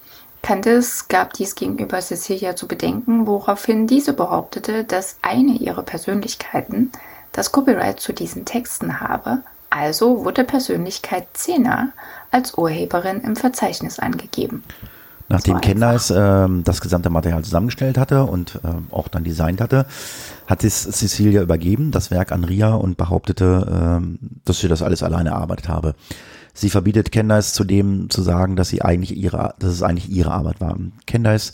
Candice 0.43 1.07
gab 1.09 1.35
dies 1.35 1.55
gegenüber 1.55 2.01
Cecilia 2.01 2.57
zu 2.57 2.67
bedenken, 2.67 3.27
woraufhin 3.27 3.87
diese 3.87 4.15
behauptete, 4.15 4.85
dass 4.85 5.19
eine 5.23 5.53
ihrer 5.53 5.83
Persönlichkeiten 5.83 6.91
das 7.33 7.53
Copyright 7.53 8.01
zu 8.01 8.13
diesen 8.13 8.47
Texten 8.47 9.01
habe, 9.01 9.43
also 9.69 10.25
wurde 10.25 10.45
Persönlichkeit 10.45 11.29
Zena 11.35 11.91
als 12.31 12.57
Urheberin 12.57 13.21
im 13.21 13.37
Verzeichnis 13.37 13.99
angegeben. 13.99 14.65
Nachdem 15.31 15.55
so 15.55 15.61
Candice 15.61 16.11
äh, 16.11 16.63
das 16.65 16.81
gesamte 16.81 17.09
Material 17.09 17.45
zusammengestellt 17.45 17.97
hatte 17.97 18.25
und 18.25 18.57
äh, 18.65 18.93
auch 18.93 19.07
dann 19.07 19.23
designt 19.23 19.61
hatte, 19.61 19.87
hat 20.47 20.65
es 20.65 20.83
Cecilia 20.83 21.41
übergeben, 21.41 21.93
das 21.93 22.11
Werk 22.11 22.33
an 22.33 22.43
Ria 22.43 22.75
und 22.75 22.97
behauptete, 22.97 24.01
äh, 24.03 24.29
dass 24.45 24.59
sie 24.59 24.69
das 24.69 24.83
alles 24.83 25.05
alleine 25.05 25.31
erarbeitet 25.31 25.69
habe. 25.69 25.95
Sie 26.55 26.71
verbietet 26.71 27.13
Candice 27.13 27.53
zudem 27.53 28.11
zu 28.11 28.23
sagen, 28.23 28.57
dass 28.57 28.69
sie 28.69 28.83
eigentlich 28.83 29.17
ihre, 29.17 29.55
dass 29.59 29.73
es 29.73 29.83
eigentlich 29.83 30.11
ihre 30.11 30.33
Arbeit 30.33 30.61
war. 30.61 30.77
Candice 31.07 31.53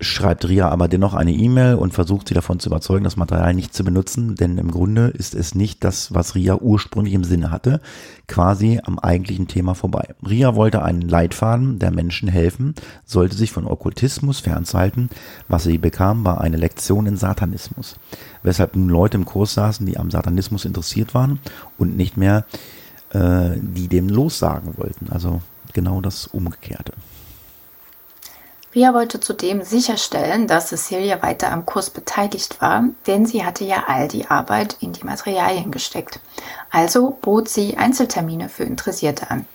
schreibt 0.00 0.48
Ria 0.48 0.68
aber 0.68 0.86
dennoch 0.86 1.14
eine 1.14 1.32
E-Mail 1.32 1.74
und 1.74 1.92
versucht 1.92 2.28
sie 2.28 2.34
davon 2.34 2.60
zu 2.60 2.68
überzeugen, 2.68 3.02
das 3.02 3.16
Material 3.16 3.52
nicht 3.52 3.74
zu 3.74 3.82
benutzen, 3.82 4.36
denn 4.36 4.56
im 4.56 4.70
Grunde 4.70 5.08
ist 5.08 5.34
es 5.34 5.56
nicht 5.56 5.82
das, 5.82 6.14
was 6.14 6.36
Ria 6.36 6.56
ursprünglich 6.56 7.14
im 7.14 7.24
Sinne 7.24 7.50
hatte, 7.50 7.80
quasi 8.28 8.80
am 8.84 9.00
eigentlichen 9.00 9.48
Thema 9.48 9.74
vorbei. 9.74 10.14
Ria 10.24 10.54
wollte 10.54 10.82
einen 10.82 11.02
Leitfaden, 11.02 11.80
der 11.80 11.90
Menschen 11.90 12.28
helfen, 12.28 12.76
sollte 13.04 13.36
sich 13.36 13.50
von 13.50 13.66
Okkultismus 13.66 14.38
fernzuhalten. 14.38 15.10
Was 15.48 15.64
sie 15.64 15.78
bekam, 15.78 16.24
war 16.24 16.40
eine 16.40 16.58
Lektion 16.58 17.06
in 17.06 17.16
Satanismus. 17.16 17.96
Weshalb 18.44 18.76
nun 18.76 18.88
Leute 18.88 19.16
im 19.16 19.24
Kurs 19.24 19.54
saßen, 19.54 19.84
die 19.84 19.98
am 19.98 20.12
Satanismus 20.12 20.64
interessiert 20.64 21.12
waren 21.12 21.40
und 21.76 21.96
nicht 21.96 22.16
mehr 22.16 22.44
äh, 23.12 23.50
die 23.56 23.88
dem 23.88 24.08
lossagen 24.08 24.76
wollten. 24.76 25.10
Also 25.10 25.40
genau 25.72 26.00
das 26.00 26.26
Umgekehrte. 26.26 26.92
Ria 28.74 28.92
wollte 28.92 29.18
zudem 29.18 29.62
sicherstellen, 29.62 30.46
dass 30.46 30.68
Cecilia 30.68 31.22
weiter 31.22 31.50
am 31.50 31.64
Kurs 31.64 31.88
beteiligt 31.88 32.60
war, 32.60 32.84
denn 33.06 33.24
sie 33.24 33.44
hatte 33.44 33.64
ja 33.64 33.84
all 33.86 34.08
die 34.08 34.26
Arbeit 34.26 34.76
in 34.80 34.92
die 34.92 35.04
Materialien 35.04 35.70
gesteckt. 35.70 36.20
Also 36.70 37.16
bot 37.22 37.48
sie 37.48 37.78
Einzeltermine 37.78 38.50
für 38.50 38.64
Interessierte 38.64 39.30
an. 39.30 39.46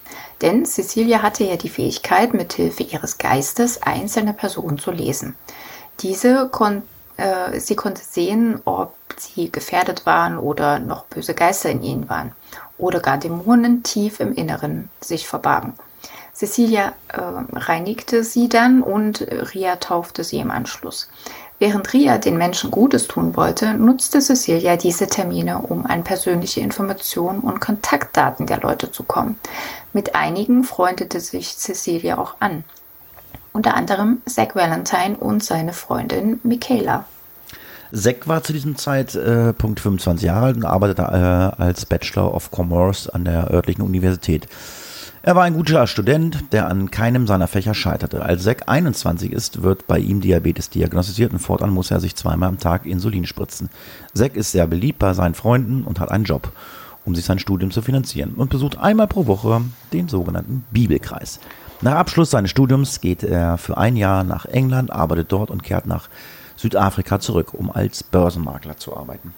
Denn 0.41 0.65
Cecilia 0.65 1.21
hatte 1.21 1.43
ja 1.43 1.57
die 1.57 1.69
Fähigkeit, 1.69 2.33
mithilfe 2.33 2.83
ihres 2.83 3.19
Geistes 3.19 3.81
einzelne 3.83 4.33
Personen 4.33 4.79
zu 4.79 4.91
lesen. 4.91 5.35
Diese 5.99 6.49
kon 6.49 6.81
äh, 7.17 7.59
sie 7.59 7.75
konnte 7.75 8.01
sehen, 8.03 8.61
ob 8.65 8.95
sie 9.23 9.51
gefährdet 9.51 10.05
waren 10.05 10.37
oder 10.37 10.79
noch 10.79 11.05
böse 11.05 11.33
Geister 11.33 11.69
in 11.69 11.83
ihnen 11.83 12.09
waren 12.09 12.33
oder 12.77 12.99
gar 12.99 13.17
Dämonen 13.17 13.83
tief 13.83 14.19
im 14.19 14.33
Inneren 14.33 14.89
sich 14.99 15.27
verbargen. 15.27 15.73
Cecilia 16.33 16.93
äh, 17.09 17.21
reinigte 17.53 18.23
sie 18.23 18.49
dann 18.49 18.81
und 18.81 19.21
Ria 19.21 19.75
taufte 19.75 20.23
sie 20.23 20.39
im 20.39 20.51
Anschluss. 20.51 21.09
Während 21.59 21.93
Ria 21.93 22.17
den 22.17 22.37
Menschen 22.37 22.71
Gutes 22.71 23.07
tun 23.07 23.37
wollte, 23.37 23.73
nutzte 23.75 24.19
Cecilia 24.19 24.75
diese 24.75 25.07
Termine, 25.07 25.59
um 25.59 25.85
an 25.85 26.03
persönliche 26.03 26.59
Informationen 26.59 27.39
und 27.39 27.61
Kontaktdaten 27.61 28.47
der 28.47 28.59
Leute 28.59 28.91
zu 28.91 29.03
kommen. 29.03 29.39
Mit 29.93 30.15
einigen 30.15 30.63
freundete 30.63 31.19
sich 31.19 31.55
Cecilia 31.57 32.17
auch 32.17 32.35
an. 32.39 32.63
Unter 33.53 33.75
anderem 33.75 34.21
Zach 34.25 34.55
Valentine 34.55 35.15
und 35.15 35.43
seine 35.43 35.73
Freundin 35.73 36.39
Michaela. 36.43 37.05
Zack 37.95 38.27
war 38.27 38.41
zu 38.41 38.53
diesem 38.53 38.75
Zeitpunkt 38.75 39.79
25 39.79 40.25
Jahre 40.25 40.47
alt 40.47 40.55
und 40.57 40.65
arbeitete 40.65 41.03
äh, 41.03 41.61
als 41.61 41.85
Bachelor 41.85 42.33
of 42.33 42.49
Commerce 42.51 43.13
an 43.13 43.23
der 43.23 43.51
örtlichen 43.51 43.83
Universität. 43.83 44.47
Er 45.21 45.35
war 45.35 45.43
ein 45.43 45.53
guter 45.53 45.85
Student, 45.85 46.51
der 46.53 46.67
an 46.67 46.89
keinem 46.89 47.27
seiner 47.27 47.47
Fächer 47.47 47.75
scheiterte. 47.75 48.23
Als 48.23 48.43
Zack 48.43 48.63
21 48.65 49.31
ist, 49.31 49.61
wird 49.61 49.85
bei 49.85 49.99
ihm 49.99 50.21
Diabetes 50.21 50.71
diagnostiziert 50.71 51.33
und 51.33 51.39
fortan 51.39 51.69
muss 51.69 51.91
er 51.91 51.99
sich 51.99 52.15
zweimal 52.15 52.49
am 52.49 52.57
Tag 52.57 52.87
Insulin 52.87 53.27
spritzen. 53.27 53.69
Zack 54.15 54.35
ist 54.35 54.51
sehr 54.51 54.65
beliebt 54.65 54.97
bei 54.97 55.13
seinen 55.13 55.35
Freunden 55.35 55.83
und 55.83 55.99
hat 55.99 56.09
einen 56.09 56.25
Job, 56.25 56.51
um 57.05 57.13
sich 57.13 57.25
sein 57.25 57.37
Studium 57.37 57.69
zu 57.69 57.83
finanzieren 57.83 58.33
und 58.33 58.49
besucht 58.49 58.79
einmal 58.79 59.07
pro 59.07 59.27
Woche 59.27 59.61
den 59.93 60.09
sogenannten 60.09 60.65
Bibelkreis. 60.71 61.39
Nach 61.81 61.95
Abschluss 61.95 62.31
seines 62.31 62.49
Studiums 62.49 63.01
geht 63.01 63.21
er 63.21 63.59
für 63.59 63.77
ein 63.77 63.97
Jahr 63.97 64.23
nach 64.23 64.45
England, 64.45 64.91
arbeitet 64.91 65.31
dort 65.31 65.51
und 65.51 65.61
kehrt 65.61 65.85
nach 65.85 66.09
Südafrika 66.55 67.19
zurück, 67.19 67.53
um 67.53 67.71
als 67.71 68.03
Börsenmakler 68.03 68.77
zu 68.77 68.95
arbeiten. 68.95 69.33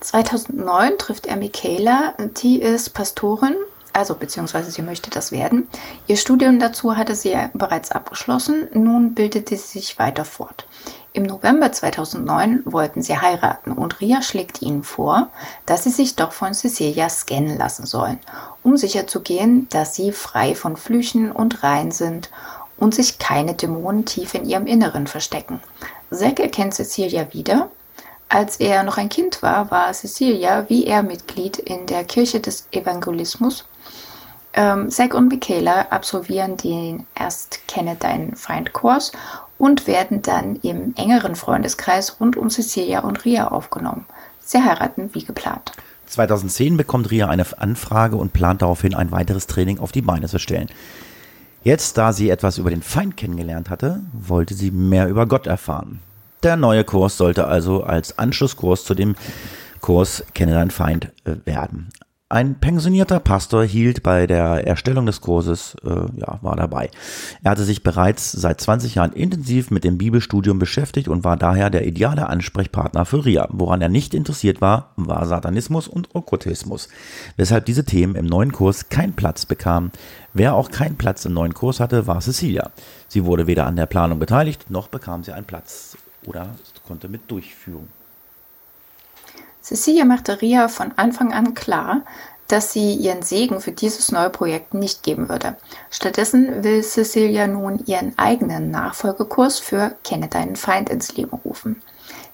2009 0.00 0.98
trifft 0.98 1.26
er 1.26 1.36
Michaela, 1.36 2.14
die 2.42 2.60
ist 2.60 2.90
Pastorin 2.90 3.54
also 3.92 4.14
beziehungsweise 4.14 4.70
sie 4.70 4.82
möchte 4.82 5.10
das 5.10 5.32
werden. 5.32 5.68
Ihr 6.06 6.16
Studium 6.16 6.58
dazu 6.58 6.96
hatte 6.96 7.14
sie 7.14 7.36
bereits 7.54 7.90
abgeschlossen, 7.90 8.68
nun 8.72 9.14
bildete 9.14 9.56
sie 9.56 9.78
sich 9.80 9.98
weiter 9.98 10.24
fort. 10.24 10.66
Im 11.14 11.24
November 11.24 11.70
2009 11.70 12.62
wollten 12.64 13.02
sie 13.02 13.18
heiraten 13.18 13.72
und 13.72 14.00
Ria 14.00 14.22
schlägt 14.22 14.62
ihnen 14.62 14.82
vor, 14.82 15.28
dass 15.66 15.84
sie 15.84 15.90
sich 15.90 16.16
doch 16.16 16.32
von 16.32 16.54
Cecilia 16.54 17.10
scannen 17.10 17.58
lassen 17.58 17.84
sollen, 17.84 18.18
um 18.62 18.78
sicherzugehen, 18.78 19.68
dass 19.68 19.94
sie 19.94 20.12
frei 20.12 20.54
von 20.54 20.78
Flüchen 20.78 21.30
und 21.30 21.62
rein 21.62 21.90
sind 21.90 22.30
und 22.82 22.94
sich 22.94 23.18
keine 23.18 23.54
Dämonen 23.54 24.04
tief 24.04 24.34
in 24.34 24.44
ihrem 24.44 24.66
Inneren 24.66 25.06
verstecken. 25.06 25.60
Zack 26.10 26.40
erkennt 26.40 26.74
Cecilia 26.74 27.32
wieder. 27.32 27.70
Als 28.28 28.56
er 28.56 28.82
noch 28.82 28.98
ein 28.98 29.08
Kind 29.08 29.42
war, 29.42 29.70
war 29.70 29.92
Cecilia 29.92 30.64
wie 30.68 30.86
er 30.86 31.02
Mitglied 31.02 31.58
in 31.58 31.86
der 31.86 32.04
Kirche 32.04 32.40
des 32.40 32.66
Evangelismus 32.72 33.64
ähm, 34.54 34.90
Zack 34.90 35.14
und 35.14 35.28
Michaela 35.28 35.86
absolvieren 35.90 36.56
den 36.56 37.06
erst 37.14 37.66
Kenne 37.68 37.96
deinen 37.96 38.36
Feind 38.36 38.72
Kurs 38.72 39.12
und 39.58 39.86
werden 39.86 40.22
dann 40.22 40.56
im 40.56 40.94
engeren 40.96 41.36
Freundeskreis 41.36 42.20
rund 42.20 42.36
um 42.36 42.50
Cecilia 42.50 43.00
und 43.00 43.24
Ria 43.24 43.48
aufgenommen. 43.48 44.04
Sie 44.40 44.62
heiraten 44.62 45.10
wie 45.14 45.24
geplant. 45.24 45.72
2010 46.06 46.76
bekommt 46.76 47.10
Ria 47.10 47.28
eine 47.28 47.46
Anfrage 47.58 48.16
und 48.16 48.34
plant 48.34 48.60
daraufhin 48.60 48.94
ein 48.94 49.10
weiteres 49.10 49.46
Training 49.46 49.78
auf 49.78 49.92
die 49.92 50.02
Beine 50.02 50.28
zu 50.28 50.38
stellen. 50.38 50.68
Jetzt, 51.64 51.96
da 51.96 52.12
sie 52.12 52.28
etwas 52.30 52.58
über 52.58 52.70
den 52.70 52.82
Feind 52.82 53.16
kennengelernt 53.16 53.70
hatte, 53.70 54.00
wollte 54.12 54.54
sie 54.54 54.72
mehr 54.72 55.08
über 55.08 55.26
Gott 55.26 55.46
erfahren. 55.46 56.00
Der 56.42 56.56
neue 56.56 56.82
Kurs 56.82 57.16
sollte 57.16 57.46
also 57.46 57.84
als 57.84 58.18
Anschlusskurs 58.18 58.84
zu 58.84 58.94
dem 58.94 59.14
Kurs 59.80 60.24
Kenne 60.34 60.54
deinen 60.54 60.72
Feind 60.72 61.12
äh, 61.24 61.36
werden. 61.44 61.90
Ein 62.32 62.54
pensionierter 62.54 63.20
Pastor 63.20 63.62
hielt 63.62 64.02
bei 64.02 64.26
der 64.26 64.66
Erstellung 64.66 65.04
des 65.04 65.20
Kurses, 65.20 65.76
äh, 65.84 65.90
ja, 66.16 66.38
war 66.40 66.56
dabei. 66.56 66.88
Er 67.42 67.50
hatte 67.50 67.64
sich 67.64 67.82
bereits 67.82 68.32
seit 68.32 68.58
20 68.58 68.94
Jahren 68.94 69.12
intensiv 69.12 69.70
mit 69.70 69.84
dem 69.84 69.98
Bibelstudium 69.98 70.58
beschäftigt 70.58 71.08
und 71.08 71.24
war 71.24 71.36
daher 71.36 71.68
der 71.68 71.86
ideale 71.86 72.30
Ansprechpartner 72.30 73.04
für 73.04 73.26
Ria. 73.26 73.48
Woran 73.50 73.82
er 73.82 73.90
nicht 73.90 74.14
interessiert 74.14 74.62
war, 74.62 74.94
war 74.96 75.26
Satanismus 75.26 75.88
und 75.88 76.14
Okkultismus, 76.14 76.88
weshalb 77.36 77.66
diese 77.66 77.84
Themen 77.84 78.14
im 78.14 78.24
neuen 78.24 78.52
Kurs 78.52 78.88
keinen 78.88 79.12
Platz 79.12 79.44
bekamen. 79.44 79.92
Wer 80.32 80.54
auch 80.54 80.70
keinen 80.70 80.96
Platz 80.96 81.26
im 81.26 81.34
neuen 81.34 81.52
Kurs 81.52 81.80
hatte, 81.80 82.06
war 82.06 82.22
Cecilia. 82.22 82.70
Sie 83.08 83.26
wurde 83.26 83.46
weder 83.46 83.66
an 83.66 83.76
der 83.76 83.84
Planung 83.84 84.18
beteiligt, 84.18 84.70
noch 84.70 84.88
bekam 84.88 85.22
sie 85.22 85.32
einen 85.32 85.44
Platz 85.44 85.98
oder 86.24 86.48
konnte 86.86 87.10
mit 87.10 87.30
Durchführung 87.30 87.88
Cecilia 89.62 90.04
machte 90.04 90.42
Ria 90.42 90.68
von 90.68 90.92
Anfang 90.96 91.32
an 91.32 91.54
klar, 91.54 92.02
dass 92.48 92.72
sie 92.72 92.94
ihren 92.94 93.22
Segen 93.22 93.60
für 93.60 93.72
dieses 93.72 94.12
neue 94.12 94.28
Projekt 94.28 94.74
nicht 94.74 95.02
geben 95.02 95.28
würde. 95.28 95.56
Stattdessen 95.90 96.64
will 96.64 96.82
Cecilia 96.82 97.46
nun 97.46 97.82
ihren 97.86 98.18
eigenen 98.18 98.70
Nachfolgekurs 98.70 99.58
für 99.58 99.94
Kenne 100.04 100.28
deinen 100.28 100.56
Feind 100.56 100.90
ins 100.90 101.16
Leben 101.16 101.32
rufen. 101.44 101.80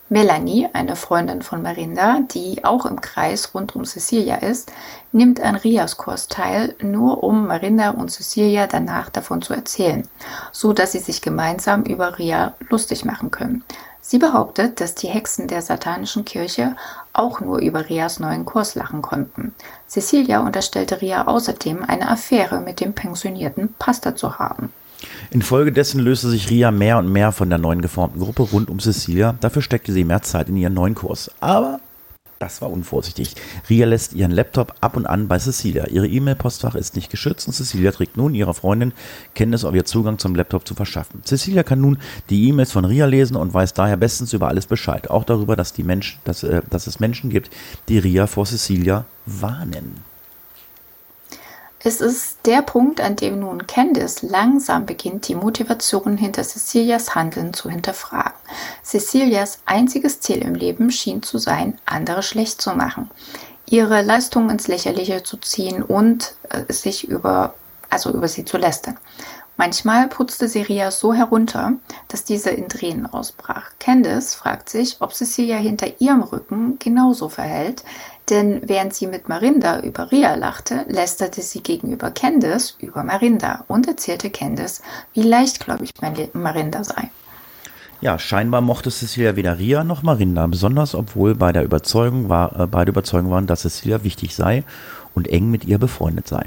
Melanie, 0.08 0.66
eine 0.72 0.96
Freundin 0.96 1.42
von 1.42 1.60
Marinda, 1.60 2.20
die 2.32 2.64
auch 2.64 2.86
im 2.86 3.02
Kreis 3.02 3.54
rund 3.54 3.76
um 3.76 3.84
Cecilia 3.84 4.36
ist, 4.36 4.72
nimmt 5.12 5.38
an 5.40 5.54
Rias 5.54 5.98
Kurs 5.98 6.28
teil, 6.28 6.74
nur 6.80 7.22
um 7.22 7.46
Marinda 7.46 7.90
und 7.90 8.10
Cecilia 8.10 8.66
danach 8.66 9.10
davon 9.10 9.42
zu 9.42 9.52
erzählen, 9.52 10.08
so 10.50 10.72
dass 10.72 10.92
sie 10.92 10.98
sich 10.98 11.20
gemeinsam 11.20 11.82
über 11.82 12.18
Ria 12.18 12.54
lustig 12.70 13.04
machen 13.04 13.30
können. 13.30 13.64
Sie 14.00 14.16
behauptet, 14.16 14.80
dass 14.80 14.94
die 14.94 15.08
Hexen 15.08 15.48
der 15.48 15.60
satanischen 15.60 16.24
Kirche 16.24 16.74
auch 17.18 17.40
nur 17.40 17.58
über 17.58 17.88
Rias 17.88 18.20
neuen 18.20 18.44
Kurs 18.44 18.74
lachen 18.74 19.02
konnten. 19.02 19.54
Cecilia 19.86 20.40
unterstellte 20.40 21.00
Ria 21.00 21.26
außerdem, 21.26 21.84
eine 21.84 22.08
Affäre 22.10 22.60
mit 22.60 22.80
dem 22.80 22.94
pensionierten 22.94 23.74
Pastor 23.78 24.14
zu 24.16 24.38
haben. 24.38 24.72
Infolgedessen 25.30 26.00
löste 26.00 26.28
sich 26.28 26.50
Ria 26.50 26.70
mehr 26.70 26.98
und 26.98 27.12
mehr 27.12 27.32
von 27.32 27.50
der 27.50 27.58
neuen 27.58 27.82
geformten 27.82 28.20
Gruppe 28.20 28.42
rund 28.42 28.70
um 28.70 28.80
Cecilia. 28.80 29.34
Dafür 29.40 29.62
steckte 29.62 29.92
sie 29.92 30.04
mehr 30.04 30.22
Zeit 30.22 30.48
in 30.48 30.56
ihren 30.56 30.74
neuen 30.74 30.94
Kurs. 30.94 31.30
Aber 31.40 31.80
das 32.38 32.62
war 32.62 32.70
unvorsichtig. 32.70 33.34
Ria 33.68 33.86
lässt 33.86 34.12
ihren 34.12 34.30
Laptop 34.30 34.74
ab 34.80 34.96
und 34.96 35.06
an 35.06 35.28
bei 35.28 35.38
Cecilia. 35.38 35.88
Ihre 35.88 36.06
E-Mail-Postfach 36.06 36.74
ist 36.74 36.94
nicht 36.94 37.10
geschützt 37.10 37.48
und 37.48 37.52
Cecilia 37.52 37.90
trägt 37.90 38.16
nun 38.16 38.34
ihrer 38.34 38.54
Freundin 38.54 38.92
Kenntnis, 39.34 39.64
auf 39.64 39.74
ihr 39.74 39.84
Zugang 39.84 40.18
zum 40.18 40.34
Laptop 40.34 40.66
zu 40.66 40.74
verschaffen. 40.74 41.22
Cecilia 41.24 41.62
kann 41.62 41.80
nun 41.80 41.98
die 42.30 42.48
E-Mails 42.48 42.72
von 42.72 42.84
Ria 42.84 43.06
lesen 43.06 43.36
und 43.36 43.52
weiß 43.52 43.74
daher 43.74 43.96
bestens 43.96 44.32
über 44.32 44.48
alles 44.48 44.66
Bescheid. 44.66 45.10
Auch 45.10 45.24
darüber, 45.24 45.56
dass, 45.56 45.72
die 45.72 45.82
Mensch, 45.82 46.18
dass, 46.24 46.42
äh, 46.44 46.62
dass 46.70 46.86
es 46.86 47.00
Menschen 47.00 47.30
gibt, 47.30 47.50
die 47.88 47.98
Ria 47.98 48.26
vor 48.26 48.46
Cecilia 48.46 49.04
warnen. 49.26 50.07
Es 51.88 52.02
ist 52.02 52.40
der 52.44 52.60
Punkt, 52.60 53.00
an 53.00 53.16
dem 53.16 53.40
nun 53.40 53.66
Candice 53.66 54.20
langsam 54.20 54.84
beginnt, 54.84 55.26
die 55.26 55.34
Motivation 55.34 56.18
hinter 56.18 56.44
Cecilias 56.44 57.14
Handeln 57.14 57.54
zu 57.54 57.70
hinterfragen. 57.70 58.34
Cecilias 58.84 59.60
einziges 59.64 60.20
Ziel 60.20 60.42
im 60.42 60.54
Leben 60.54 60.90
schien 60.90 61.22
zu 61.22 61.38
sein, 61.38 61.78
andere 61.86 62.22
schlecht 62.22 62.60
zu 62.60 62.74
machen, 62.74 63.10
ihre 63.64 64.02
Leistungen 64.02 64.50
ins 64.50 64.68
Lächerliche 64.68 65.22
zu 65.22 65.38
ziehen 65.38 65.82
und 65.82 66.34
äh, 66.50 66.70
sich 66.70 67.08
über, 67.08 67.54
also 67.88 68.10
über 68.10 68.28
sie 68.28 68.44
zu 68.44 68.58
lästern. 68.58 68.98
Manchmal 69.56 70.08
putzte 70.08 70.46
sie 70.46 70.60
Ria 70.60 70.90
so 70.90 71.14
herunter, 71.14 71.72
dass 72.08 72.22
diese 72.22 72.50
in 72.50 72.68
Tränen 72.68 73.06
ausbrach. 73.06 73.70
Candice 73.80 74.34
fragt 74.34 74.68
sich, 74.68 74.98
ob 75.00 75.14
Cecilia 75.14 75.56
hinter 75.56 76.00
ihrem 76.02 76.20
Rücken 76.20 76.78
genauso 76.78 77.30
verhält, 77.30 77.82
denn 78.30 78.60
während 78.64 78.94
sie 78.94 79.06
mit 79.06 79.28
Marinda 79.28 79.80
über 79.80 80.10
Ria 80.10 80.34
lachte, 80.34 80.84
lästerte 80.88 81.42
sie 81.42 81.62
gegenüber 81.62 82.10
Candice 82.10 82.74
über 82.78 83.02
Marinda 83.04 83.64
und 83.68 83.88
erzählte 83.88 84.30
Candice, 84.30 84.82
wie 85.14 85.22
leichtgläubig 85.22 85.92
Marinda 86.32 86.84
sei. 86.84 87.10
Ja, 88.00 88.18
scheinbar 88.18 88.60
mochte 88.60 88.90
Cecilia 88.90 89.34
weder 89.34 89.58
Ria 89.58 89.82
noch 89.82 90.02
Marinda, 90.02 90.46
besonders 90.46 90.94
obwohl 90.94 91.34
bei 91.34 91.52
Überzeugung 91.64 92.28
war, 92.28 92.58
äh, 92.58 92.66
beide 92.66 92.90
überzeugt 92.90 93.28
waren, 93.28 93.48
dass 93.48 93.62
Cecilia 93.62 94.04
wichtig 94.04 94.36
sei 94.36 94.62
und 95.14 95.26
eng 95.26 95.50
mit 95.50 95.64
ihr 95.64 95.78
befreundet 95.78 96.28
sei. 96.28 96.46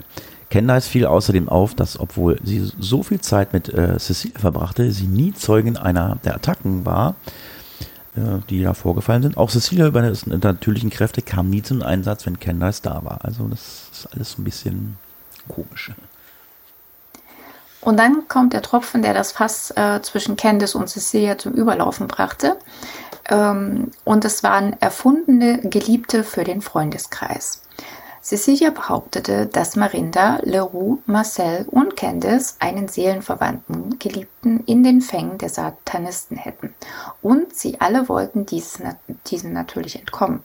Candice 0.50 0.88
fiel 0.88 1.06
außerdem 1.06 1.50
auf, 1.50 1.76
dass 1.76 2.00
obwohl 2.00 2.38
sie 2.44 2.72
so 2.80 3.04
viel 3.04 3.20
Zeit 3.20 3.52
mit 3.52 3.68
äh, 3.70 3.98
Cecilia 3.98 4.40
verbrachte, 4.40 4.92
sie 4.92 5.08
nie 5.08 5.34
Zeugin 5.34 5.76
einer 5.76 6.18
der 6.24 6.36
Attacken 6.36 6.86
war, 6.86 7.16
die 8.15 8.62
da 8.62 8.74
vorgefallen 8.74 9.24
sind. 9.24 9.38
Auch 9.38 9.50
Cecilia 9.50 9.88
über 9.88 10.01
die 10.01 10.30
natürlichen 10.30 10.89
Kräfte 10.89 11.22
kam 11.22 11.50
nie 11.50 11.62
zum 11.62 11.82
Einsatz, 11.82 12.25
wenn 12.25 12.39
Candice 12.39 12.82
da 12.82 13.03
war. 13.06 13.20
Also 13.24 13.48
das 13.48 13.89
ist 13.91 14.10
alles 14.13 14.38
ein 14.38 14.44
bisschen 14.44 14.98
komisch. 15.48 15.91
Und 17.80 17.98
dann 17.98 18.27
kommt 18.27 18.53
der 18.53 18.62
Tropfen, 18.62 19.01
der 19.01 19.13
das 19.13 19.32
Fass 19.32 19.72
äh, 19.72 20.01
zwischen 20.01 20.36
Candice 20.36 20.75
und 20.75 20.88
Cecilia 20.88 21.38
zum 21.38 21.53
Überlaufen 21.53 22.08
brachte. 22.08 22.58
Ähm, 23.30 23.91
und 24.03 24.24
es 24.24 24.44
waren 24.44 24.75
erfundene 24.80 25.60
Geliebte 25.62 26.24
für 26.24 26.44
den 26.44 26.62
Freundeskreis. 26.62 27.61
Cecilia 28.22 28.70
behauptete, 28.70 29.48
dass 29.48 29.75
Marinda, 29.75 30.40
Leroux, 30.44 31.00
Marcel 31.08 31.66
und 31.72 31.98
Candice 31.98 32.56
einen 32.60 32.88
seelenverwandten 32.88 33.98
Geliebten 33.98 34.60
in 34.66 34.84
den 34.84 35.01
Fängen 35.01 35.40
der 35.40 35.50
Satanisten 35.50 36.38
hätten. 36.38 36.75
Und 37.24 37.56
sie 37.56 37.82
alle 37.82 38.08
wollten 38.10 38.46
diesen, 38.46 38.96
diesen 39.28 39.54
natürlich 39.54 40.00
entkommen. 40.00 40.44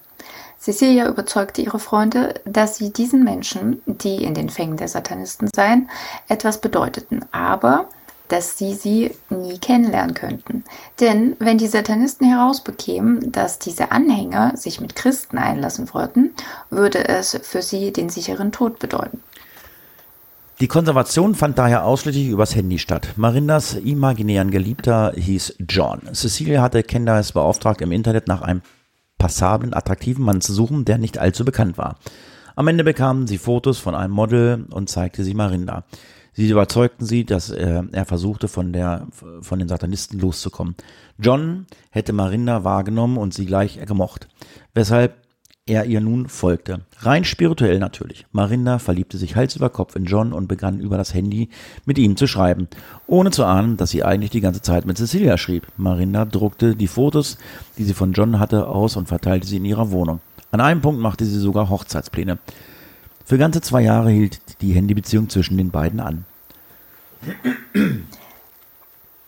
Cecilia 0.59 1.07
überzeugte 1.07 1.61
ihre 1.61 1.79
Freunde, 1.79 2.41
dass 2.47 2.77
sie 2.77 2.93
diesen 2.93 3.23
Menschen, 3.25 3.83
die 3.85 4.25
in 4.25 4.33
den 4.33 4.49
Fängen 4.49 4.79
der 4.79 4.89
Satanisten 4.89 5.49
seien, 5.55 5.91
etwas 6.29 6.61
bedeuteten. 6.63 7.27
Aber 7.31 7.91
dass 8.29 8.59
sie 8.59 8.75
sie 8.75 9.13
nie 9.31 9.59
kennenlernen 9.59 10.15
könnten. 10.15 10.65
Denn 11.01 11.37
wenn 11.39 11.59
die 11.59 11.67
Satanisten 11.67 12.27
herausbekämen, 12.27 13.33
dass 13.33 13.59
diese 13.59 13.93
Anhänger 13.93 14.57
sich 14.57 14.81
mit 14.81 14.97
Christen 14.97 15.39
einlassen 15.39 15.93
wollten, 15.93 16.33
würde 16.71 17.09
es 17.09 17.39
für 17.43 17.63
sie 17.63 17.93
den 17.93 18.09
sicheren 18.09 18.53
Tod 18.53 18.79
bedeuten. 18.79 19.23
Die 20.59 20.69
Konservation 20.69 21.35
fand 21.35 21.59
daher 21.59 21.85
ausschließlich 21.85 22.29
übers 22.29 22.55
Handy 22.55 22.79
statt. 22.79 23.09
Marindas 23.17 23.75
imaginären 23.75 24.51
Geliebter 24.51 25.13
hieß 25.15 25.57
John. 25.69 26.01
Cecilia 26.15 26.63
hatte 26.63 26.83
Candice 26.83 27.33
beauftragt, 27.33 27.83
im 27.83 27.93
Internet 27.93 28.27
nach 28.27 28.41
einem 28.41 28.63
passablen, 29.19 29.75
attraktiven 29.75 30.25
Mann 30.25 30.41
zu 30.41 30.55
suchen, 30.55 30.87
der 30.87 30.97
nicht 30.97 31.19
allzu 31.19 31.45
bekannt 31.45 31.77
war. 31.77 31.99
Am 32.59 32.69
Ende 32.69 32.85
bekamen 32.85 33.27
sie 33.27 33.37
Fotos 33.37 33.79
von 33.79 33.95
einem 33.95 34.15
Model 34.15 34.65
und 34.71 34.89
zeigte 34.89 35.23
sie 35.25 35.35
Marinda. 35.35 35.85
Sie 36.33 36.49
überzeugten 36.49 37.05
sie, 37.05 37.27
dass 37.27 37.51
äh, 37.51 37.83
er 37.93 38.05
versuchte, 38.07 38.49
von, 38.49 38.73
der, 38.73 39.09
von 39.43 39.59
den 39.59 39.69
Satanisten 39.69 40.19
loszukommen. 40.19 40.75
John 41.19 41.67
hätte 41.91 42.15
Marinda 42.15 42.65
wahrgenommen 42.65 43.19
und 43.19 43.35
sie 43.35 43.45
gleich 43.45 43.79
gemocht, 43.85 44.29
weshalb 44.73 45.17
er 45.67 45.85
ihr 45.85 46.01
nun 46.01 46.29
folgte. 46.29 46.81
Rein 47.01 47.25
spirituell 47.25 47.79
natürlich. 47.79 48.25
Marinda 48.33 48.79
verliebte 48.79 49.19
sich 49.19 49.37
Hals 49.37 49.55
über 49.57 49.69
Kopf 49.69 49.95
in 49.95 50.07
John 50.07 50.33
und 50.33 50.49
begann 50.49 50.81
über 50.81 50.97
das 50.97 51.13
Handy 51.13 51.51
mit 51.85 51.99
ihm 51.99 52.17
zu 52.17 52.27
schreiben, 52.27 52.69
ohne 53.07 53.33
zu 53.33 53.45
ahnen, 53.45 53.77
dass 53.77 53.91
sie 53.91 54.03
eigentlich 54.03 54.31
die 54.31 54.41
ganze 54.41 54.63
Zeit 54.63 54.87
mit 54.87 54.97
Cecilia 54.97 55.37
schrieb. 55.37 55.67
Marinda 55.77 56.25
druckte 56.25 56.75
die 56.75 56.87
Fotos, 56.87 57.37
die 57.77 57.85
sie 57.85 57.95
von 57.95 58.13
John 58.13 58.39
hatte, 58.39 58.67
aus 58.67 58.97
und 58.97 59.09
verteilte 59.09 59.47
sie 59.47 59.59
in 59.59 59.67
ihrer 59.67 59.91
Wohnung. 59.91 60.21
An 60.57 60.63
einem 60.63 60.81
Punkt 60.81 61.03
machte 61.03 61.27
sie 61.27 61.39
sogar 61.39 61.69
Hochzeitspläne. 61.69 62.39
Für 63.27 63.37
ganze 63.37 63.61
zwei 63.61 63.83
Jahre 63.83 64.09
hielt 64.09 64.41
die 64.63 64.73
Handybeziehung 64.73 65.29
zwischen 65.29 65.59
den 65.59 65.71
beiden 65.71 66.01
an. 66.01 66.25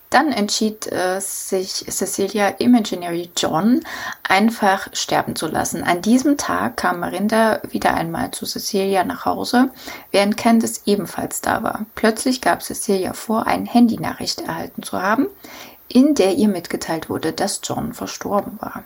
Dann 0.09 0.33
entschied 0.33 0.91
äh, 0.91 1.21
sich 1.21 1.85
Cecilia 1.87 2.49
Imaginary 2.49 3.29
John 3.37 3.85
einfach 4.23 4.89
sterben 4.95 5.37
zu 5.37 5.49
lassen. 5.49 5.85
An 5.85 6.01
diesem 6.01 6.39
Tag 6.39 6.79
kam 6.79 7.01
Marinda 7.01 7.61
wieder 7.69 7.93
einmal 7.93 8.31
zu 8.31 8.47
Cecilia 8.47 9.05
nach 9.05 9.27
Hause, 9.27 9.69
während 10.11 10.39
Candice 10.39 10.81
ebenfalls 10.87 11.43
da 11.43 11.63
war. 11.63 11.85
Plötzlich 11.95 12.41
gab 12.41 12.63
Cecilia 12.63 13.13
vor, 13.13 13.47
eine 13.47 13.67
Handynachricht 13.67 14.41
erhalten 14.41 14.83
zu 14.83 15.03
haben, 15.03 15.27
in 15.89 16.15
der 16.15 16.37
ihr 16.37 16.49
mitgeteilt 16.49 17.11
wurde, 17.11 17.35
dass 17.35 17.61
John 17.63 17.93
verstorben 17.93 18.59
war. 18.61 18.85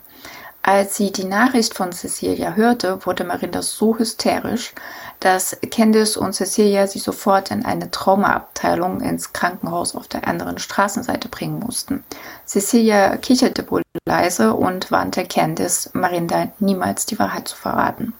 Als 0.65 0.95
sie 0.95 1.11
die 1.11 1.25
Nachricht 1.25 1.73
von 1.73 1.91
Cecilia 1.91 2.53
hörte, 2.55 3.05
wurde 3.05 3.25
Marinda 3.25 3.61
so 3.61 3.99
hysterisch, 3.99 4.71
dass 5.19 5.57
Candice 5.69 6.15
und 6.15 6.31
Cecilia 6.31 6.87
sie 6.87 6.99
sofort 6.99 7.51
in 7.51 7.65
eine 7.65 7.91
Traumaabteilung 7.91 9.01
ins 9.01 9.33
Krankenhaus 9.33 9.93
auf 9.93 10.07
der 10.07 10.25
anderen 10.25 10.59
Straßenseite 10.59 11.27
bringen 11.27 11.59
mussten. 11.59 12.05
Cecilia 12.45 13.17
kicherte 13.17 13.69
wohl 13.69 13.81
leise 14.05 14.53
und 14.53 14.89
warnte 14.89 15.25
Candice, 15.25 15.89
Marinda 15.91 16.53
niemals 16.59 17.05
die 17.05 17.19
Wahrheit 17.19 17.49
zu 17.49 17.57
verraten. 17.57 18.13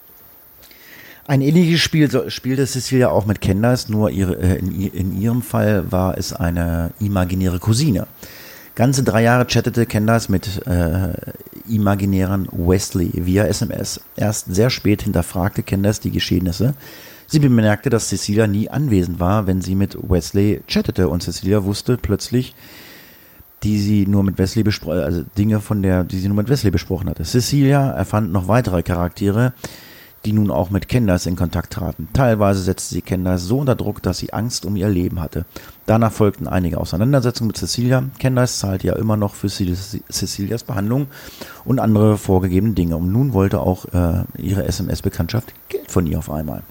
Ein 1.25 1.39
ähnliches 1.39 1.79
Spiel 1.79 2.29
spielte 2.29 2.67
Cecilia 2.67 3.07
auch 3.07 3.25
mit 3.25 3.39
Candice, 3.39 3.87
nur 3.87 4.09
ihre, 4.09 4.35
äh, 4.35 4.57
in, 4.57 4.81
in 4.81 5.21
ihrem 5.21 5.41
Fall 5.41 5.89
war 5.93 6.17
es 6.17 6.33
eine 6.33 6.91
imaginäre 6.99 7.59
Cousine. 7.59 8.05
Ganze 8.75 9.03
drei 9.03 9.21
Jahre 9.21 9.45
chattete 9.45 9.85
Candace 9.85 10.29
mit 10.29 10.65
äh, 10.65 11.13
imaginären 11.69 12.47
Wesley 12.51 13.11
via 13.13 13.45
SMS. 13.45 14.01
Erst 14.15 14.53
sehr 14.53 14.69
spät 14.69 15.03
hinterfragte 15.03 15.63
Candace 15.63 15.99
die 15.99 16.11
Geschehnisse. 16.11 16.73
Sie 17.27 17.39
bemerkte, 17.39 17.89
dass 17.89 18.09
Cecilia 18.09 18.47
nie 18.47 18.69
anwesend 18.69 19.19
war, 19.19 19.47
wenn 19.47 19.61
sie 19.61 19.75
mit 19.75 19.97
Wesley 20.01 20.61
chattete 20.67 21.09
und 21.09 21.23
Cecilia 21.23 21.63
wusste 21.63 21.97
plötzlich, 21.97 22.53
die 23.63 23.79
sie 23.79 24.05
nur 24.05 24.23
mit 24.23 24.37
Wesley 24.37 24.63
besprochen, 24.63 24.99
also 24.99 25.23
Dinge 25.37 25.59
von 25.59 25.81
der, 25.81 26.03
die 26.03 26.19
sie 26.19 26.27
nur 26.27 26.37
mit 26.37 26.49
Wesley 26.49 26.71
besprochen 26.71 27.09
hatte. 27.09 27.23
Cecilia 27.23 27.91
erfand 27.91 28.31
noch 28.31 28.47
weitere 28.47 28.83
Charaktere, 28.83 29.53
die 30.25 30.33
nun 30.33 30.51
auch 30.51 30.69
mit 30.69 30.87
Candace 30.87 31.25
in 31.25 31.35
Kontakt 31.35 31.73
traten. 31.73 32.07
Teilweise 32.13 32.61
setzte 32.61 32.95
sie 32.95 33.01
Candace 33.01 33.43
so 33.43 33.59
unter 33.59 33.75
Druck, 33.75 34.01
dass 34.01 34.19
sie 34.19 34.31
Angst 34.31 34.65
um 34.65 34.75
ihr 34.75 34.87
Leben 34.87 35.21
hatte. 35.21 35.45
Danach 35.85 36.11
folgten 36.11 36.47
einige 36.47 36.77
Auseinandersetzungen 36.79 37.47
mit 37.47 37.57
Cecilia. 37.57 38.03
Candace 38.19 38.59
zahlte 38.59 38.87
ja 38.87 38.95
immer 38.95 39.17
noch 39.17 39.35
für 39.35 39.49
Cecilias 39.49 40.63
Behandlung 40.63 41.07
und 41.65 41.79
andere 41.79 42.17
vorgegebene 42.17 42.73
Dinge. 42.73 42.95
Und 42.95 43.11
nun 43.11 43.33
wollte 43.33 43.59
auch 43.59 43.85
äh, 43.93 44.23
ihre 44.37 44.65
SMS-Bekanntschaft 44.65 45.53
Geld 45.67 45.91
von 45.91 46.07
ihr 46.07 46.19
auf 46.19 46.31
einmal. 46.31 46.63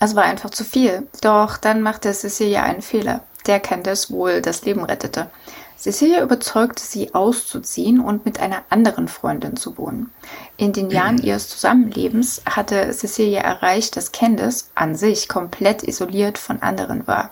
Es 0.00 0.16
war 0.16 0.24
einfach 0.24 0.50
zu 0.50 0.64
viel. 0.64 1.06
Doch 1.20 1.58
dann 1.58 1.80
machte 1.80 2.12
Cecilia 2.12 2.64
einen 2.64 2.82
Fehler, 2.82 3.20
der 3.46 3.60
Candace 3.60 4.10
wohl 4.10 4.42
das 4.42 4.64
Leben 4.64 4.82
rettete. 4.82 5.30
Cecilia 5.76 6.22
überzeugte 6.22 6.82
sie 6.82 7.14
auszuziehen 7.14 8.00
und 8.00 8.24
mit 8.24 8.40
einer 8.40 8.62
anderen 8.70 9.08
Freundin 9.08 9.56
zu 9.56 9.76
wohnen. 9.78 10.10
In 10.56 10.72
den 10.72 10.90
Jahren 10.90 11.18
ihres 11.18 11.48
Zusammenlebens 11.48 12.42
hatte 12.46 12.92
Cecilia 12.92 13.40
erreicht, 13.40 13.96
dass 13.96 14.12
Candice 14.12 14.70
an 14.74 14.94
sich 14.94 15.28
komplett 15.28 15.82
isoliert 15.82 16.38
von 16.38 16.62
anderen 16.62 17.06
war. 17.06 17.30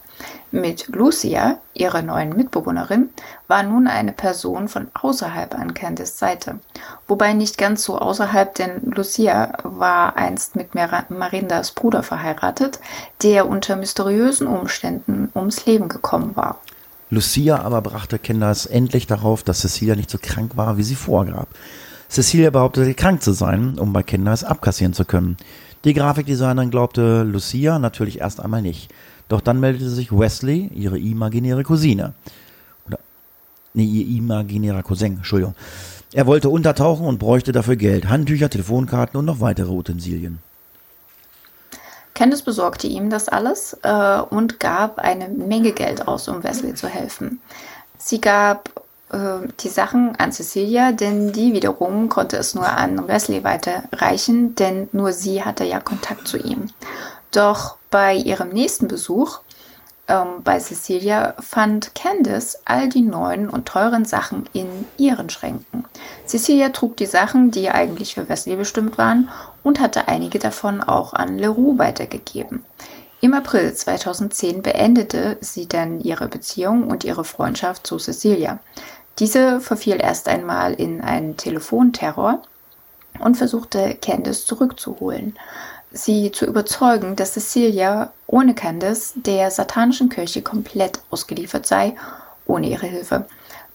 Mit 0.50 0.88
Lucia, 0.88 1.59
ihrer 1.74 2.03
neuen 2.03 2.37
Mitbewohnerin, 2.37 3.11
war 3.46 3.62
nun 3.62 3.87
eine 3.87 4.12
Person 4.12 4.68
von 4.68 4.88
außerhalb 4.94 5.55
an 5.55 5.74
Candice 5.74 6.18
Seite. 6.18 6.59
Wobei 7.07 7.33
nicht 7.35 7.57
ganz 7.57 7.85
so 7.85 7.98
außerhalb, 7.98 8.55
denn 8.57 8.90
Lucia 8.90 9.53
war 9.62 10.16
einst 10.16 10.57
mit 10.57 10.74
Marindas 10.74 11.70
Bruder 11.70 12.03
verheiratet, 12.03 12.81
der 13.22 13.48
unter 13.48 13.76
mysteriösen 13.76 14.48
Umständen 14.48 15.31
ums 15.37 15.66
Leben 15.66 15.88
gekommen 15.88 16.35
war. 16.35 16.59
Lucia 17.11 17.61
aber 17.61 17.83
brachte 17.83 18.18
Candace 18.18 18.66
endlich 18.66 19.07
darauf, 19.07 19.42
dass 19.42 19.61
Cecilia 19.61 19.96
nicht 19.96 20.11
so 20.11 20.18
krank 20.20 20.57
war, 20.57 20.77
wie 20.77 20.85
sie 20.85 20.94
vorgab. 20.94 21.49
Cecilia 22.09 22.51
behauptete, 22.51 22.94
krank 22.94 23.23
zu 23.23 23.33
sein, 23.33 23.79
um 23.79 23.92
bei 23.92 24.03
Candace 24.03 24.44
abkassieren 24.44 24.94
zu 24.94 25.05
können. 25.05 25.37
Die 25.85 25.94
Grafikdesignerin 25.94 26.70
glaubte 26.70 27.23
Lucia 27.23 27.79
natürlich 27.79 28.20
erst 28.20 28.40
einmal 28.40 28.62
nicht. 28.62 28.92
Doch 29.29 29.40
dann 29.40 29.61
meldete 29.61 29.88
sich 29.88 30.12
Wesley, 30.12 30.70
ihre 30.75 30.99
imaginäre 30.99 31.62
Cousine. 31.62 32.14
Oder, 32.87 32.99
nee, 33.75 33.85
ihr 33.85 34.18
imaginärer 34.18 34.83
Cousin, 34.83 35.18
Entschuldigung. 35.18 35.55
Er 36.12 36.27
wollte 36.27 36.49
untertauchen 36.49 37.07
und 37.07 37.18
bräuchte 37.18 37.53
dafür 37.53 37.77
Geld, 37.77 38.09
Handtücher, 38.09 38.51
Telefonkarten 38.51 39.18
und 39.18 39.25
noch 39.25 39.40
weitere 39.40 39.70
Utensilien. 39.70 40.38
Candice 42.14 42.42
besorgte 42.42 42.87
ihm 42.87 43.11
das 43.11 43.29
alles 43.29 43.77
äh, 43.83 44.20
und 44.31 44.61
gab 44.61 44.99
eine 44.99 45.29
Menge 45.29 45.73
Geld 45.73 46.07
aus, 46.09 46.29
um 46.29 46.42
Wesley 46.42 46.75
zu 46.75 46.88
helfen. 46.88 47.40
Sie 47.99 48.20
gab 48.20 48.68
äh, 49.12 49.46
die 49.61 49.68
Sachen 49.68 50.16
an 50.16 50.33
Cecilia, 50.33 50.92
denn 50.92 51.33
die 51.33 51.53
wiederum 51.53 52.09
konnte 52.09 52.37
es 52.37 52.55
nur 52.55 52.68
an 52.68 53.09
Wesley 53.09 53.44
weiterreichen, 53.44 54.55
denn 54.55 54.88
nur 54.92 55.12
sie 55.12 55.44
hatte 55.44 55.64
ja 55.64 55.81
Kontakt 55.81 56.29
zu 56.29 56.38
ihm. 56.38 56.68
Doch 57.31 57.77
bei 57.90 58.14
ihrem 58.14 58.49
nächsten 58.51 58.88
Besuch 58.88 59.40
ähm, 60.11 60.42
bei 60.42 60.59
Cecilia 60.59 61.35
fand 61.40 61.94
Candice 61.94 62.59
all 62.64 62.88
die 62.88 63.03
neuen 63.03 63.49
und 63.49 63.66
teuren 63.66 64.05
Sachen 64.05 64.49
in 64.53 64.66
ihren 64.99 65.31
Schränken. 65.31 65.85
Cecilia 66.27 66.70
trug 66.70 66.96
die 66.96 67.07
Sachen, 67.07 67.51
die 67.51 67.70
eigentlich 67.70 68.14
für 68.14 68.29
Wesley 68.29 68.57
bestimmt 68.57 68.99
waren, 68.99 69.31
und 69.62 69.81
hatte 69.81 70.09
einige 70.09 70.38
davon 70.38 70.83
auch 70.83 71.14
an 71.14 71.38
Leroux 71.38 71.79
weitergegeben. 71.79 72.64
Im 73.20 73.35
April 73.35 73.73
2010 73.73 74.62
beendete 74.62 75.37
sie 75.40 75.68
dann 75.68 76.01
ihre 76.01 76.29
Beziehung 76.29 76.88
und 76.88 77.05
ihre 77.05 77.25
Freundschaft 77.25 77.87
zu 77.87 77.99
Cecilia. 77.99 78.59
Diese 79.18 79.61
verfiel 79.61 79.99
erst 80.01 80.29
einmal 80.29 80.73
in 80.73 81.03
einen 81.03 81.37
Telefonterror 81.37 82.42
und 83.18 83.37
versuchte 83.37 83.94
Candice 84.01 84.46
zurückzuholen 84.46 85.35
sie 85.92 86.31
zu 86.33 86.46
überzeugen, 86.46 87.16
dass 87.16 87.35
Cecilia 87.35 88.12
ohne 88.26 88.55
Candice 88.55 89.14
der 89.16 89.50
satanischen 89.50 90.09
Kirche 90.09 90.42
komplett 90.42 91.00
ausgeliefert 91.11 91.66
sei, 91.66 91.94
ohne 92.46 92.68
ihre 92.68 92.87
Hilfe. 92.87 93.26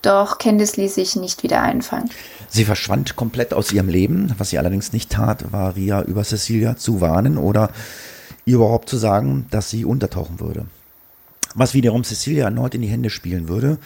Doch 0.02 0.38
Candice 0.38 0.78
ließ 0.78 0.96
sich 0.96 1.16
nicht 1.16 1.44
wieder 1.44 1.62
einfangen. 1.62 2.10
Sie 2.48 2.64
verschwand 2.64 3.16
komplett 3.16 3.54
aus 3.54 3.72
ihrem 3.72 3.90
Leben. 3.90 4.34
Was 4.38 4.52
sie 4.52 4.60
allerdings 4.60 4.94
nicht 4.94 5.12
tat, 5.12 5.52
war 5.52 5.76
Ria 5.76 6.04
über 6.04 6.24
Cecilia 6.24 6.78
zu 6.78 7.02
warnen 7.02 7.38
oder 7.38 7.72
ihr 8.46 8.58
überhaupt 8.58 8.88
zu 8.88 8.98
sagen, 8.98 9.48
dass 9.50 9.70
sie 9.70 9.84
untertauchen 9.84 10.40
würde. 10.40 10.66
Was 11.56 11.74
wiederum 11.74 12.04
Cecilia 12.04 12.46
erneut 12.46 12.76
in 12.76 12.82
die 12.82 12.88
Hände 12.88 13.10
spielen 13.10 13.48
würde, 13.48 13.80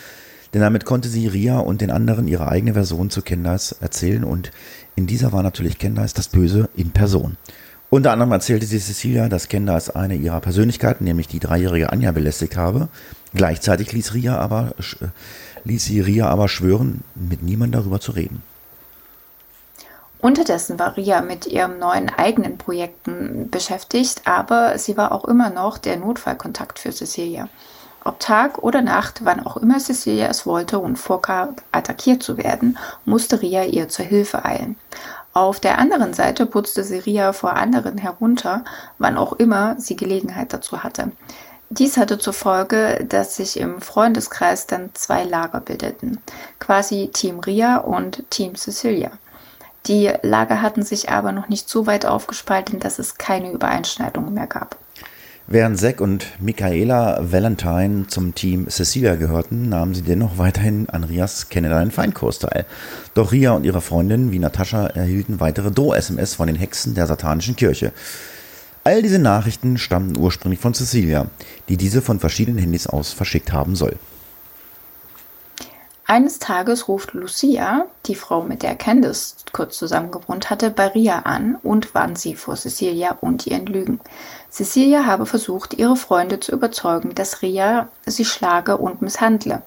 denn 0.53 0.61
damit 0.61 0.83
konnte 0.83 1.07
sie 1.07 1.27
Ria 1.27 1.59
und 1.59 1.81
den 1.81 1.91
anderen 1.91 2.27
ihre 2.27 2.47
eigene 2.47 2.73
Version 2.73 3.09
zu 3.09 3.21
Candice 3.21 3.75
erzählen 3.79 4.23
und 4.23 4.51
in 4.95 5.07
dieser 5.07 5.31
war 5.31 5.43
natürlich 5.43 5.77
Candice 5.77 6.13
das 6.13 6.27
Böse 6.27 6.67
in 6.75 6.91
Person. 6.91 7.37
Unter 7.89 8.11
anderem 8.11 8.31
erzählte 8.31 8.67
sie 8.67 8.79
Cecilia, 8.79 9.29
dass 9.29 9.47
Candace 9.47 9.89
eine 9.89 10.15
ihrer 10.15 10.41
Persönlichkeiten, 10.41 11.05
nämlich 11.05 11.27
die 11.27 11.39
dreijährige 11.39 11.91
Anja, 11.91 12.11
belästigt 12.11 12.55
habe. 12.55 12.87
Gleichzeitig 13.33 13.91
ließ, 13.91 14.13
Ria 14.13 14.37
aber, 14.37 14.73
äh, 15.01 15.07
ließ 15.63 15.85
sie 15.85 15.99
Ria 15.99 16.27
aber 16.27 16.49
schwören, 16.49 17.03
mit 17.15 17.41
niemand 17.41 17.73
darüber 17.73 17.99
zu 17.99 18.11
reden. 18.11 18.43
Unterdessen 20.19 20.77
war 20.77 20.97
Ria 20.97 21.21
mit 21.21 21.47
ihrem 21.47 21.79
neuen 21.79 22.09
eigenen 22.09 22.57
Projekten 22.57 23.49
beschäftigt, 23.49 24.21
aber 24.25 24.77
sie 24.77 24.97
war 24.97 25.11
auch 25.11 25.25
immer 25.25 25.49
noch 25.49 25.77
der 25.77 25.97
Notfallkontakt 25.97 26.77
für 26.77 26.91
Cecilia. 26.91 27.47
Ob 28.03 28.19
Tag 28.19 28.59
oder 28.59 28.81
Nacht, 28.81 29.21
wann 29.23 29.45
auch 29.45 29.57
immer 29.57 29.79
Cecilia 29.79 30.27
es 30.27 30.45
wollte 30.45 30.79
und 30.79 30.97
vorgab, 30.97 31.61
attackiert 31.71 32.21
zu 32.21 32.37
werden, 32.37 32.77
musste 33.05 33.41
Ria 33.41 33.63
ihr 33.63 33.89
zur 33.89 34.05
Hilfe 34.05 34.45
eilen. 34.45 34.77
Auf 35.33 35.59
der 35.59 35.77
anderen 35.77 36.13
Seite 36.13 36.45
putzte 36.45 36.83
Seria 36.83 37.33
vor 37.33 37.53
anderen 37.53 37.97
herunter, 37.97 38.63
wann 38.97 39.17
auch 39.17 39.33
immer 39.33 39.75
sie 39.79 39.95
Gelegenheit 39.95 40.53
dazu 40.53 40.83
hatte. 40.83 41.11
Dies 41.69 41.97
hatte 41.97 42.17
zur 42.17 42.33
Folge, 42.33 43.05
dass 43.07 43.35
sich 43.35 43.59
im 43.59 43.79
Freundeskreis 43.79 44.65
dann 44.65 44.89
zwei 44.95 45.23
Lager 45.23 45.59
bildeten, 45.59 46.19
quasi 46.59 47.11
Team 47.13 47.39
Ria 47.39 47.77
und 47.77 48.23
Team 48.31 48.55
Cecilia. 48.55 49.11
Die 49.85 50.11
Lager 50.23 50.63
hatten 50.63 50.81
sich 50.81 51.09
aber 51.09 51.31
noch 51.31 51.47
nicht 51.47 51.69
so 51.69 51.85
weit 51.85 52.07
aufgespalten, 52.07 52.79
dass 52.79 52.97
es 52.97 53.19
keine 53.19 53.51
Übereinschneidungen 53.51 54.33
mehr 54.33 54.47
gab. 54.47 54.77
Während 55.51 55.79
Zack 55.79 55.99
und 55.99 56.27
Michaela 56.39 57.17
Valentine 57.23 58.05
zum 58.05 58.35
Team 58.35 58.69
Cecilia 58.69 59.15
gehörten, 59.15 59.67
nahmen 59.67 59.95
sie 59.95 60.03
dennoch 60.03 60.37
weiterhin 60.37 60.87
an 60.91 61.03
Rias 61.03 61.49
Kennenlernen 61.49 61.89
Feinkurs 61.89 62.37
teil. 62.37 62.67
Doch 63.15 63.31
Ria 63.31 63.53
und 63.53 63.63
ihre 63.63 63.81
Freundin 63.81 64.31
wie 64.31 64.37
Natascha 64.37 64.85
erhielten 64.85 65.39
weitere 65.39 65.71
Droh-SMS 65.71 66.35
von 66.35 66.45
den 66.45 66.55
Hexen 66.55 66.93
der 66.93 67.07
satanischen 67.07 67.55
Kirche. 67.55 67.93
All 68.83 69.01
diese 69.01 69.17
Nachrichten 69.17 69.79
stammten 69.79 70.19
ursprünglich 70.19 70.59
von 70.59 70.75
Cecilia, 70.75 71.25
die 71.67 71.77
diese 71.77 72.03
von 72.03 72.19
verschiedenen 72.19 72.59
Handys 72.59 72.85
aus 72.85 73.11
verschickt 73.11 73.51
haben 73.51 73.75
soll. 73.75 73.95
Eines 76.05 76.39
Tages 76.39 76.87
ruft 76.87 77.13
Lucia, 77.13 77.85
die 78.07 78.15
Frau, 78.15 78.41
mit 78.41 78.63
der 78.63 78.75
Candice 78.75 79.35
kurz 79.51 79.77
zusammen 79.77 80.09
gewohnt 80.09 80.49
hatte, 80.49 80.71
bei 80.71 80.87
Ria 80.87 81.19
an 81.19 81.55
und 81.61 81.93
warnt 81.93 82.17
sie 82.17 82.33
vor 82.33 82.55
Cecilia 82.55 83.17
und 83.21 83.45
ihren 83.45 83.67
Lügen. 83.67 83.99
Cecilia 84.51 85.05
habe 85.05 85.25
versucht, 85.25 85.75
ihre 85.75 85.95
Freunde 85.95 86.39
zu 86.39 86.51
überzeugen, 86.51 87.13
dass 87.13 87.41
Ria 87.41 87.89
sie 88.05 88.25
schlage 88.25 88.77
und 88.77 89.01
misshandle. 89.01 89.61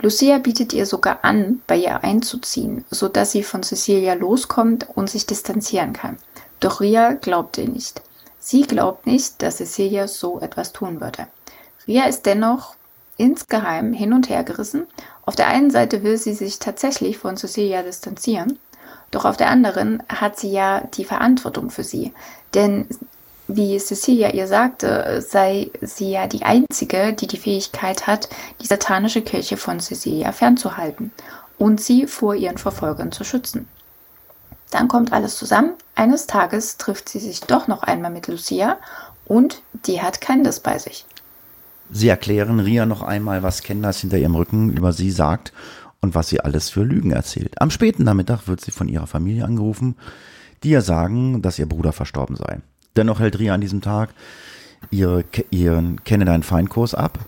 Lucia 0.00 0.38
bietet 0.38 0.72
ihr 0.72 0.86
sogar 0.86 1.20
an, 1.22 1.62
bei 1.66 1.76
ihr 1.76 2.02
einzuziehen, 2.02 2.84
so 2.90 3.08
dass 3.08 3.32
sie 3.32 3.42
von 3.42 3.62
Cecilia 3.62 4.14
loskommt 4.14 4.88
und 4.94 5.08
sich 5.08 5.26
distanzieren 5.26 5.92
kann. 5.92 6.18
Doch 6.60 6.80
Ria 6.80 7.12
glaubt 7.12 7.58
ihr 7.58 7.68
nicht. 7.68 8.02
Sie 8.38 8.62
glaubt 8.62 9.06
nicht, 9.06 9.42
dass 9.42 9.58
Cecilia 9.58 10.08
so 10.08 10.40
etwas 10.40 10.72
tun 10.72 11.00
würde. 11.00 11.28
Ria 11.86 12.04
ist 12.04 12.26
dennoch 12.26 12.74
insgeheim 13.16 13.92
hin 13.92 14.12
und 14.12 14.28
her 14.28 14.42
gerissen. 14.42 14.86
Auf 15.24 15.36
der 15.36 15.46
einen 15.46 15.70
Seite 15.70 16.02
will 16.02 16.16
sie 16.16 16.34
sich 16.34 16.58
tatsächlich 16.58 17.18
von 17.18 17.36
Cecilia 17.36 17.82
distanzieren, 17.82 18.58
doch 19.12 19.24
auf 19.24 19.36
der 19.36 19.50
anderen 19.50 20.02
hat 20.08 20.38
sie 20.38 20.50
ja 20.50 20.80
die 20.94 21.04
Verantwortung 21.04 21.70
für 21.70 21.84
sie. 21.84 22.12
Denn 22.54 22.88
wie 23.48 23.78
Cecilia 23.78 24.30
ihr 24.30 24.46
sagte, 24.46 25.24
sei 25.26 25.70
sie 25.80 26.12
ja 26.12 26.26
die 26.26 26.42
Einzige, 26.42 27.12
die 27.12 27.26
die 27.26 27.38
Fähigkeit 27.38 28.06
hat, 28.06 28.28
die 28.60 28.66
satanische 28.66 29.22
Kirche 29.22 29.56
von 29.56 29.80
Cecilia 29.80 30.32
fernzuhalten 30.32 31.12
und 31.58 31.80
sie 31.80 32.06
vor 32.06 32.34
ihren 32.34 32.58
Verfolgern 32.58 33.12
zu 33.12 33.24
schützen. 33.24 33.68
Dann 34.70 34.88
kommt 34.88 35.12
alles 35.12 35.36
zusammen. 35.36 35.74
Eines 35.94 36.26
Tages 36.26 36.78
trifft 36.78 37.08
sie 37.08 37.18
sich 37.18 37.40
doch 37.40 37.68
noch 37.68 37.82
einmal 37.82 38.10
mit 38.10 38.26
Lucia 38.26 38.78
und 39.26 39.62
die 39.86 40.00
hat 40.00 40.20
Candice 40.20 40.60
bei 40.60 40.78
sich. 40.78 41.04
Sie 41.90 42.08
erklären 42.08 42.58
Ria 42.58 42.86
noch 42.86 43.02
einmal, 43.02 43.42
was 43.42 43.62
Candace 43.62 44.00
hinter 44.00 44.16
ihrem 44.16 44.34
Rücken 44.34 44.70
über 44.70 44.92
sie 44.94 45.10
sagt 45.10 45.52
und 46.00 46.14
was 46.14 46.28
sie 46.28 46.40
alles 46.40 46.70
für 46.70 46.84
Lügen 46.84 47.10
erzählt. 47.10 47.60
Am 47.60 47.70
späten 47.70 48.04
Nachmittag 48.04 48.48
wird 48.48 48.62
sie 48.62 48.70
von 48.70 48.88
ihrer 48.88 49.06
Familie 49.06 49.44
angerufen, 49.44 49.96
die 50.62 50.70
ihr 50.70 50.80
sagen, 50.80 51.42
dass 51.42 51.58
ihr 51.58 51.68
Bruder 51.68 51.92
verstorben 51.92 52.36
sei. 52.36 52.60
Dennoch 52.96 53.20
hält 53.20 53.38
Ria 53.38 53.54
an 53.54 53.60
diesem 53.60 53.80
Tag 53.80 54.10
ihre, 54.90 55.24
ihren 55.50 56.02
Kenne 56.04 56.24
deinen 56.24 56.42
Feinkurs 56.42 56.94
ab. 56.94 57.18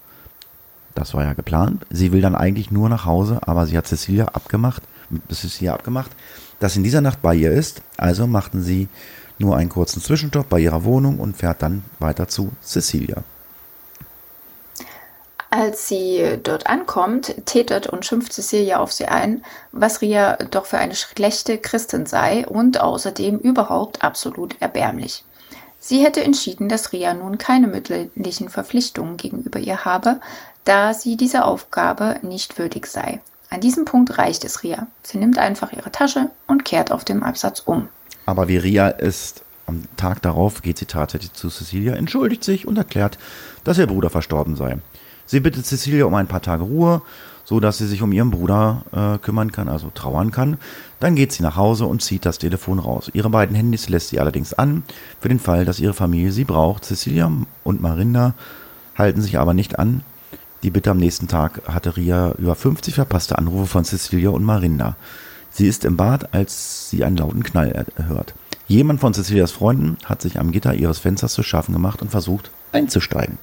Das 0.94 1.14
war 1.14 1.24
ja 1.24 1.33
geplant. 1.33 1.87
Sie 1.90 2.12
will 2.12 2.20
dann 2.20 2.37
eigentlich 2.37 2.70
nur 2.70 2.88
nach 2.88 3.05
Hause, 3.05 3.40
aber 3.42 3.66
sie 3.66 3.77
hat 3.77 3.87
Cecilia 3.87 4.27
abgemacht, 4.27 4.83
mit 5.11 5.22
Cecilia 5.33 5.74
abgemacht, 5.74 6.11
dass 6.61 6.77
in 6.77 6.85
dieser 6.85 7.00
Nacht 7.00 7.22
bei 7.22 7.35
ihr 7.35 7.50
ist. 7.50 7.83
Also 7.96 8.27
machten 8.27 8.62
sie 8.62 8.88
nur 9.38 9.57
einen 9.57 9.70
kurzen 9.70 10.00
Zwischenstopp 10.00 10.48
bei 10.48 10.61
ihrer 10.61 10.85
Wohnung 10.85 11.18
und 11.18 11.37
fährt 11.37 11.62
dann 11.62 11.83
weiter 11.98 12.29
zu 12.29 12.53
Cecilia. 12.62 13.24
Als 15.50 15.87
sie 15.87 16.38
dort 16.42 16.66
ankommt, 16.66 17.35
tätet 17.46 17.87
und 17.87 18.05
schimpft 18.05 18.33
Cecilia 18.33 18.79
auf 18.79 18.92
sie 18.92 19.07
ein, 19.07 19.44
was 19.70 20.00
Ria 20.00 20.37
doch 20.50 20.66
für 20.66 20.79
eine 20.79 20.96
schlechte 20.96 21.59
Christin 21.59 22.07
sei 22.07 22.44
und 22.46 22.81
außerdem 22.81 23.38
überhaupt 23.38 24.03
absolut 24.03 24.57
erbärmlich. 24.61 25.24
Sie 25.86 26.02
hätte 26.02 26.24
entschieden, 26.24 26.70
dass 26.70 26.94
Ria 26.94 27.12
nun 27.12 27.36
keine 27.36 27.66
mütterlichen 27.66 28.48
Verpflichtungen 28.48 29.18
gegenüber 29.18 29.58
ihr 29.58 29.84
habe, 29.84 30.18
da 30.64 30.94
sie 30.94 31.18
dieser 31.18 31.44
Aufgabe 31.44 32.16
nicht 32.22 32.58
würdig 32.58 32.86
sei. 32.86 33.20
An 33.50 33.60
diesem 33.60 33.84
Punkt 33.84 34.16
reicht 34.16 34.46
es 34.46 34.62
Ria. 34.62 34.86
Sie 35.02 35.18
nimmt 35.18 35.36
einfach 35.36 35.74
ihre 35.74 35.92
Tasche 35.92 36.30
und 36.46 36.64
kehrt 36.64 36.90
auf 36.90 37.04
dem 37.04 37.22
Absatz 37.22 37.60
um. 37.60 37.88
Aber 38.24 38.48
wie 38.48 38.56
Ria 38.56 38.88
ist, 38.88 39.42
am 39.66 39.82
Tag 39.98 40.22
darauf 40.22 40.62
geht 40.62 40.78
sie 40.78 40.86
tatsächlich 40.86 41.34
zu 41.34 41.50
Cecilia, 41.50 41.92
entschuldigt 41.96 42.44
sich 42.44 42.66
und 42.66 42.78
erklärt, 42.78 43.18
dass 43.64 43.76
ihr 43.76 43.86
Bruder 43.86 44.08
verstorben 44.08 44.56
sei. 44.56 44.78
Sie 45.26 45.40
bittet 45.40 45.66
Cecilia 45.66 46.06
um 46.06 46.14
ein 46.14 46.28
paar 46.28 46.40
Tage 46.40 46.62
Ruhe, 46.62 47.02
so 47.44 47.61
dass 47.61 47.78
sie 47.78 47.87
sich 47.87 48.02
um 48.02 48.12
ihren 48.12 48.30
Bruder 48.30 48.85
äh, 48.92 49.18
kümmern 49.18 49.52
kann, 49.52 49.68
also 49.68 49.90
trauern 49.94 50.30
kann. 50.30 50.59
Dann 51.00 51.14
geht 51.14 51.33
sie 51.33 51.42
nach 51.42 51.57
Hause 51.57 51.87
und 51.87 52.02
zieht 52.02 52.24
das 52.24 52.38
Telefon 52.38 52.78
raus. 52.78 53.11
Ihre 53.12 53.30
beiden 53.30 53.54
Handys 53.54 53.88
lässt 53.88 54.09
sie 54.09 54.20
allerdings 54.20 54.54
an, 54.54 54.83
für 55.20 55.28
den 55.28 55.38
Fall, 55.38 55.64
dass 55.64 55.80
ihre 55.80 55.94
Familie 55.94 56.33
sie 56.33 56.44
braucht. 56.44 56.85
Cecilia 56.85 57.30
und 57.62 57.80
Marinda 57.80 58.35
halten 58.96 59.20
sich 59.20 59.38
aber 59.38 59.54
nicht 59.54 59.78
an. 59.78 60.02
Die 60.62 60.70
Bitte 60.70 60.90
am 60.90 60.98
nächsten 60.98 61.28
Tag 61.28 61.62
hatte 61.68 61.96
Ria 61.96 62.33
über 62.38 62.54
50 62.54 62.94
verpasste 62.94 63.37
Anrufe 63.37 63.66
von 63.66 63.85
Cecilia 63.85 64.30
und 64.30 64.44
Marinda. 64.44 64.96
Sie 65.50 65.68
ist 65.68 65.85
im 65.85 65.96
Bad, 65.96 66.33
als 66.33 66.88
sie 66.90 67.04
einen 67.04 67.18
lauten 67.18 67.42
Knall 67.42 67.87
hört. 68.09 68.35
Jemand 68.66 69.00
von 69.00 69.12
Cecilias 69.12 69.52
Freunden 69.52 69.98
hat 70.04 70.22
sich 70.22 70.40
am 70.40 70.52
Gitter 70.52 70.74
ihres 70.74 70.98
Fensters 70.98 71.35
zu 71.35 71.42
schaffen 71.42 71.74
gemacht 71.74 72.00
und 72.00 72.11
versucht 72.11 72.50
einzusteigen. 72.72 73.38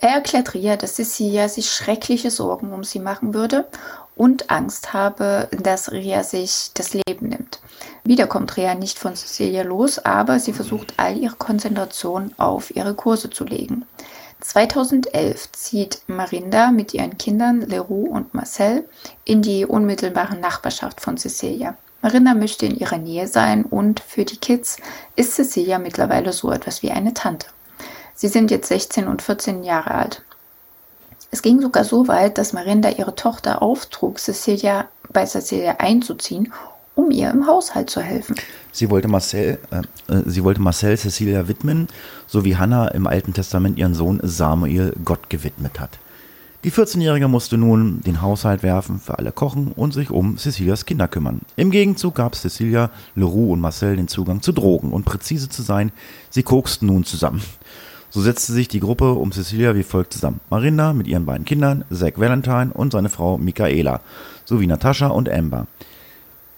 Er 0.00 0.10
erklärt 0.10 0.54
Ria, 0.54 0.76
dass 0.76 0.94
Cecilia 0.94 1.48
sich 1.48 1.70
schreckliche 1.70 2.30
Sorgen 2.30 2.72
um 2.72 2.84
sie 2.84 3.00
machen 3.00 3.34
würde 3.34 3.66
und 4.14 4.48
Angst 4.48 4.92
habe, 4.92 5.48
dass 5.50 5.90
Ria 5.90 6.22
sich 6.22 6.70
das 6.74 6.94
Leben 6.94 7.28
nimmt. 7.28 7.60
Wieder 8.04 8.28
kommt 8.28 8.56
Ria 8.56 8.74
nicht 8.74 8.98
von 8.98 9.16
Cecilia 9.16 9.62
los, 9.62 9.98
aber 9.98 10.38
sie 10.38 10.52
versucht 10.52 10.94
all 10.98 11.16
ihre 11.16 11.34
Konzentration 11.34 12.32
auf 12.36 12.74
ihre 12.76 12.94
Kurse 12.94 13.30
zu 13.30 13.44
legen. 13.44 13.86
2011 14.40 15.50
zieht 15.50 16.02
Marinda 16.06 16.70
mit 16.70 16.94
ihren 16.94 17.18
Kindern 17.18 17.62
Leroux 17.62 18.08
und 18.08 18.34
Marcel 18.34 18.88
in 19.24 19.42
die 19.42 19.66
unmittelbare 19.66 20.36
Nachbarschaft 20.36 21.00
von 21.00 21.16
Cecilia. 21.16 21.76
Marinda 22.02 22.34
möchte 22.34 22.66
in 22.66 22.78
ihrer 22.78 22.98
Nähe 22.98 23.26
sein 23.26 23.64
und 23.64 23.98
für 23.98 24.24
die 24.24 24.36
Kids 24.36 24.76
ist 25.16 25.34
Cecilia 25.34 25.80
mittlerweile 25.80 26.32
so 26.32 26.52
etwas 26.52 26.82
wie 26.82 26.92
eine 26.92 27.14
Tante. 27.14 27.48
Sie 28.20 28.26
sind 28.26 28.50
jetzt 28.50 28.66
16 28.66 29.06
und 29.06 29.22
14 29.22 29.62
Jahre 29.62 29.92
alt. 29.92 30.24
Es 31.30 31.40
ging 31.40 31.60
sogar 31.60 31.84
so 31.84 32.08
weit, 32.08 32.36
dass 32.36 32.52
Marinda 32.52 32.90
ihre 32.90 33.14
Tochter 33.14 33.62
auftrug, 33.62 34.18
Cecilia 34.18 34.86
bei 35.12 35.24
Cecilia 35.24 35.76
einzuziehen, 35.78 36.52
um 36.96 37.12
ihr 37.12 37.30
im 37.30 37.46
Haushalt 37.46 37.90
zu 37.90 38.00
helfen. 38.00 38.34
Sie 38.72 38.90
wollte 38.90 39.06
Marcel, 39.06 39.60
äh, 39.70 40.12
äh 40.12 40.22
sie 40.26 40.42
wollte 40.42 40.60
Marcel 40.60 40.98
Cecilia 40.98 41.46
widmen, 41.46 41.86
so 42.26 42.44
wie 42.44 42.56
Hannah 42.56 42.88
im 42.88 43.06
Alten 43.06 43.34
Testament 43.34 43.78
ihren 43.78 43.94
Sohn 43.94 44.18
Samuel 44.24 44.94
Gott 45.04 45.30
gewidmet 45.30 45.78
hat. 45.78 45.90
Die 46.64 46.72
14-Jährige 46.72 47.28
musste 47.28 47.56
nun 47.56 48.00
den 48.00 48.20
Haushalt 48.20 48.64
werfen, 48.64 48.98
für 48.98 49.16
alle 49.16 49.30
kochen 49.30 49.70
und 49.70 49.94
sich 49.94 50.10
um 50.10 50.38
Cecilias 50.38 50.86
Kinder 50.86 51.06
kümmern. 51.06 51.42
Im 51.54 51.70
Gegenzug 51.70 52.16
gab 52.16 52.34
Cecilia, 52.34 52.90
Leroux 53.14 53.52
und 53.52 53.60
Marcel 53.60 53.94
den 53.94 54.08
Zugang 54.08 54.42
zu 54.42 54.50
Drogen 54.50 54.92
und 54.92 55.04
präzise 55.04 55.48
zu 55.48 55.62
sein, 55.62 55.92
sie 56.30 56.42
koksten 56.42 56.88
nun 56.88 57.04
zusammen. 57.04 57.42
So 58.10 58.22
setzte 58.22 58.52
sich 58.52 58.68
die 58.68 58.80
Gruppe 58.80 59.12
um 59.12 59.32
Cecilia 59.32 59.74
wie 59.74 59.82
folgt 59.82 60.14
zusammen. 60.14 60.40
Marinda 60.50 60.92
mit 60.92 61.06
ihren 61.06 61.26
beiden 61.26 61.44
Kindern, 61.44 61.84
Zach 61.92 62.12
Valentine 62.16 62.70
und 62.72 62.92
seine 62.92 63.10
Frau 63.10 63.38
Michaela, 63.38 64.00
sowie 64.44 64.66
Natascha 64.66 65.08
und 65.08 65.28
Amber. 65.28 65.66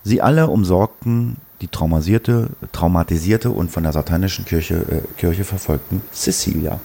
Sie 0.05 0.23
alle 0.23 0.47
umsorgten 0.47 1.37
die 1.61 1.69
traumatisierte, 1.69 2.49
traumatisierte 2.73 3.51
und 3.51 3.71
von 3.71 3.83
der 3.83 3.93
satanischen 3.93 4.45
Kirche, 4.45 4.77
äh, 4.77 5.19
Kirche 5.19 5.45
verfolgten 5.45 6.03
Cecilia. 6.13 6.81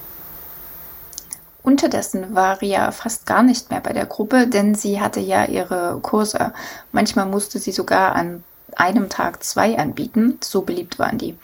Unterdessen 1.64 2.36
war 2.36 2.62
Ria 2.62 2.92
fast 2.92 3.26
gar 3.26 3.42
nicht 3.42 3.72
mehr 3.72 3.82
bei 3.82 3.94
der 3.94 4.06
Gruppe, 4.06 4.48
denn 4.48 4.76
sie 4.76 5.02
hatte 5.02 5.20
ja 5.20 5.46
ihre 5.46 6.00
Kurse. 6.02 6.54
Manchmal 6.92 7.26
musste 7.26 7.58
sie 7.58 7.72
sogar 7.72 8.16
an 8.16 8.44
einem 8.76 9.10
Tag 9.10 9.44
zwei 9.44 9.78
anbieten, 9.78 10.38
so 10.42 10.62
beliebt 10.62 11.00
waren 11.00 11.18
die. 11.18 11.36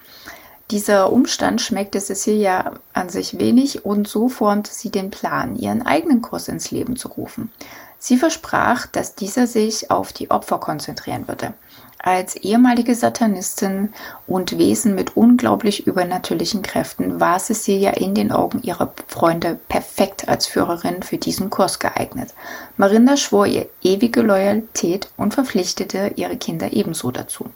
Dieser 0.71 1.11
Umstand 1.11 1.59
schmeckte 1.59 1.99
Cecilia 1.99 2.71
an 2.93 3.09
sich 3.09 3.37
wenig 3.37 3.83
und 3.83 4.07
so 4.07 4.29
formte 4.29 4.71
sie 4.71 4.89
den 4.89 5.11
Plan, 5.11 5.57
ihren 5.57 5.85
eigenen 5.85 6.21
Kurs 6.21 6.47
ins 6.47 6.71
Leben 6.71 6.95
zu 6.95 7.09
rufen. 7.09 7.51
Sie 7.99 8.15
versprach, 8.15 8.87
dass 8.87 9.15
dieser 9.15 9.47
sich 9.47 9.91
auf 9.91 10.13
die 10.13 10.31
Opfer 10.31 10.59
konzentrieren 10.59 11.27
würde. 11.27 11.53
Als 11.99 12.37
ehemalige 12.37 12.95
Satanistin 12.95 13.93
und 14.27 14.57
Wesen 14.57 14.95
mit 14.95 15.17
unglaublich 15.17 15.85
übernatürlichen 15.87 16.61
Kräften 16.61 17.19
war 17.19 17.37
Cecilia 17.37 17.91
in 17.91 18.15
den 18.15 18.31
Augen 18.31 18.63
ihrer 18.63 18.93
Freunde 19.07 19.59
perfekt 19.67 20.29
als 20.29 20.47
Führerin 20.47 21.03
für 21.03 21.17
diesen 21.17 21.49
Kurs 21.49 21.79
geeignet. 21.79 22.33
Marinda 22.77 23.17
schwor 23.17 23.45
ihr 23.45 23.67
ewige 23.83 24.21
Loyalität 24.21 25.09
und 25.17 25.33
verpflichtete 25.33 26.13
ihre 26.15 26.37
Kinder 26.37 26.71
ebenso 26.71 27.11
dazu. 27.11 27.49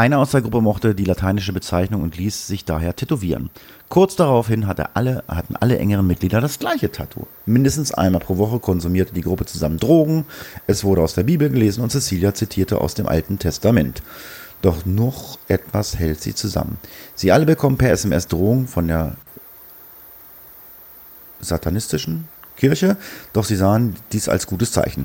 Einer 0.00 0.18
aus 0.18 0.30
der 0.30 0.40
Gruppe 0.40 0.62
mochte 0.62 0.94
die 0.94 1.04
lateinische 1.04 1.52
Bezeichnung 1.52 2.00
und 2.00 2.16
ließ 2.16 2.46
sich 2.46 2.64
daher 2.64 2.96
tätowieren. 2.96 3.50
Kurz 3.90 4.16
daraufhin 4.16 4.66
hatte 4.66 4.96
alle, 4.96 5.22
hatten 5.28 5.56
alle 5.56 5.78
engeren 5.78 6.06
Mitglieder 6.06 6.40
das 6.40 6.58
gleiche 6.58 6.90
Tattoo. 6.90 7.26
Mindestens 7.44 7.92
einmal 7.92 8.22
pro 8.22 8.38
Woche 8.38 8.60
konsumierte 8.60 9.12
die 9.12 9.20
Gruppe 9.20 9.44
zusammen 9.44 9.76
Drogen, 9.76 10.24
es 10.66 10.84
wurde 10.84 11.02
aus 11.02 11.12
der 11.12 11.24
Bibel 11.24 11.50
gelesen 11.50 11.82
und 11.82 11.90
Cecilia 11.92 12.32
zitierte 12.32 12.80
aus 12.80 12.94
dem 12.94 13.06
Alten 13.06 13.38
Testament. 13.38 14.02
Doch 14.62 14.86
noch 14.86 15.38
etwas 15.48 15.98
hält 15.98 16.22
sie 16.22 16.34
zusammen. 16.34 16.78
Sie 17.14 17.30
alle 17.30 17.44
bekommen 17.44 17.76
per 17.76 17.92
SMS 17.92 18.26
Drohungen 18.26 18.68
von 18.68 18.88
der 18.88 19.16
satanistischen 21.42 22.26
Kirche, 22.56 22.96
doch 23.34 23.44
sie 23.44 23.56
sahen 23.56 23.96
dies 24.12 24.30
als 24.30 24.46
gutes 24.46 24.72
Zeichen. 24.72 25.04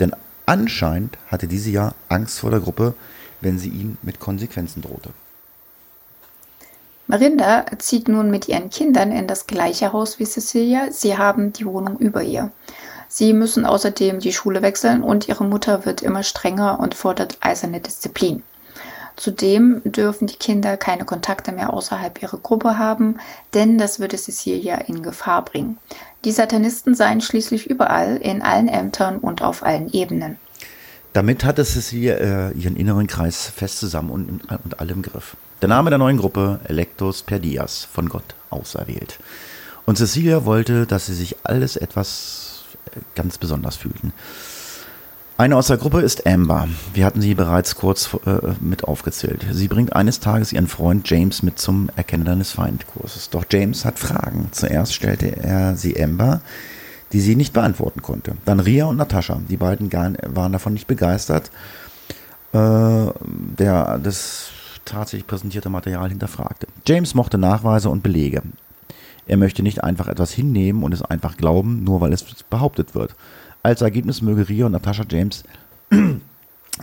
Denn 0.00 0.10
anscheinend 0.44 1.18
hatte 1.28 1.46
diese 1.46 1.70
ja 1.70 1.94
Angst 2.08 2.40
vor 2.40 2.50
der 2.50 2.58
Gruppe, 2.58 2.94
wenn 3.40 3.58
sie 3.58 3.68
ihm 3.68 3.96
mit 4.02 4.20
Konsequenzen 4.20 4.82
drohte. 4.82 5.10
Marinda 7.06 7.66
zieht 7.78 8.08
nun 8.08 8.30
mit 8.30 8.48
ihren 8.48 8.70
Kindern 8.70 9.12
in 9.12 9.26
das 9.26 9.46
gleiche 9.46 9.92
Haus 9.92 10.18
wie 10.18 10.24
Cecilia. 10.24 10.90
Sie 10.90 11.18
haben 11.18 11.52
die 11.52 11.66
Wohnung 11.66 11.98
über 11.98 12.22
ihr. 12.22 12.50
Sie 13.08 13.32
müssen 13.32 13.66
außerdem 13.66 14.20
die 14.20 14.32
Schule 14.32 14.62
wechseln 14.62 15.02
und 15.02 15.28
ihre 15.28 15.44
Mutter 15.44 15.84
wird 15.84 16.02
immer 16.02 16.22
strenger 16.22 16.80
und 16.80 16.94
fordert 16.94 17.36
eiserne 17.40 17.80
Disziplin. 17.80 18.42
Zudem 19.16 19.80
dürfen 19.84 20.26
die 20.26 20.36
Kinder 20.36 20.76
keine 20.76 21.04
Kontakte 21.04 21.52
mehr 21.52 21.72
außerhalb 21.72 22.20
ihrer 22.20 22.38
Gruppe 22.38 22.78
haben, 22.78 23.18
denn 23.52 23.78
das 23.78 24.00
würde 24.00 24.16
Cecilia 24.16 24.76
in 24.76 25.02
Gefahr 25.02 25.44
bringen. 25.44 25.78
Die 26.24 26.32
Satanisten 26.32 26.94
seien 26.94 27.20
schließlich 27.20 27.68
überall, 27.68 28.16
in 28.16 28.42
allen 28.42 28.66
Ämtern 28.66 29.18
und 29.18 29.42
auf 29.42 29.62
allen 29.62 29.92
Ebenen. 29.92 30.38
Damit 31.14 31.44
hatte 31.44 31.64
Cecilia 31.64 32.14
äh, 32.14 32.50
ihren 32.54 32.74
inneren 32.74 33.06
Kreis 33.06 33.46
fest 33.46 33.78
zusammen 33.78 34.10
und, 34.10 34.50
und 34.50 34.80
alle 34.80 34.92
im 34.92 35.02
Griff. 35.02 35.36
Der 35.62 35.68
Name 35.68 35.88
der 35.88 35.98
neuen 35.98 36.18
Gruppe, 36.18 36.58
Electus 36.64 37.22
per 37.22 37.38
Dias, 37.38 37.88
von 37.90 38.08
Gott 38.08 38.34
auserwählt. 38.50 39.20
Und 39.86 39.96
Cecilia 39.96 40.44
wollte, 40.44 40.86
dass 40.86 41.06
sie 41.06 41.14
sich 41.14 41.36
alles 41.44 41.76
etwas 41.76 42.64
äh, 42.92 42.98
ganz 43.14 43.38
besonders 43.38 43.76
fühlten. 43.76 44.12
Eine 45.36 45.56
aus 45.56 45.68
der 45.68 45.76
Gruppe 45.76 46.00
ist 46.00 46.26
Amber. 46.26 46.68
Wir 46.94 47.04
hatten 47.04 47.20
sie 47.20 47.34
bereits 47.34 47.76
kurz 47.76 48.10
äh, 48.26 48.52
mit 48.60 48.82
aufgezählt. 48.82 49.46
Sie 49.52 49.68
bringt 49.68 49.94
eines 49.94 50.18
Tages 50.18 50.52
ihren 50.52 50.66
Freund 50.66 51.08
James 51.08 51.44
mit 51.44 51.60
zum 51.60 51.90
Erkennen 51.94 52.24
deines 52.24 52.50
Feindkurses. 52.50 53.30
Doch 53.30 53.44
James 53.48 53.84
hat 53.84 54.00
Fragen. 54.00 54.48
Zuerst 54.50 54.94
stellte 54.94 55.36
er 55.36 55.76
sie 55.76 56.00
Amber, 56.02 56.40
die 57.14 57.20
sie 57.20 57.36
nicht 57.36 57.52
beantworten 57.52 58.02
konnte. 58.02 58.36
Dann 58.44 58.58
Ria 58.58 58.86
und 58.86 58.96
Natascha, 58.96 59.40
die 59.48 59.56
beiden 59.56 59.90
waren 59.92 60.52
davon 60.52 60.72
nicht 60.72 60.88
begeistert, 60.88 61.52
äh, 62.52 62.58
der 62.58 64.00
das 64.02 64.48
tatsächlich 64.84 65.26
präsentierte 65.26 65.70
Material 65.70 66.08
hinterfragte. 66.08 66.66
James 66.84 67.14
mochte 67.14 67.38
Nachweise 67.38 67.88
und 67.88 68.02
Belege. 68.02 68.42
Er 69.28 69.36
möchte 69.36 69.62
nicht 69.62 69.84
einfach 69.84 70.08
etwas 70.08 70.32
hinnehmen 70.32 70.82
und 70.82 70.92
es 70.92 71.02
einfach 71.02 71.36
glauben, 71.36 71.84
nur 71.84 72.00
weil 72.00 72.12
es 72.12 72.24
behauptet 72.50 72.96
wird. 72.96 73.14
Als 73.62 73.80
Ergebnis 73.80 74.20
möge 74.20 74.48
Ria 74.48 74.66
und 74.66 74.72
Natascha 74.72 75.04
James 75.08 75.44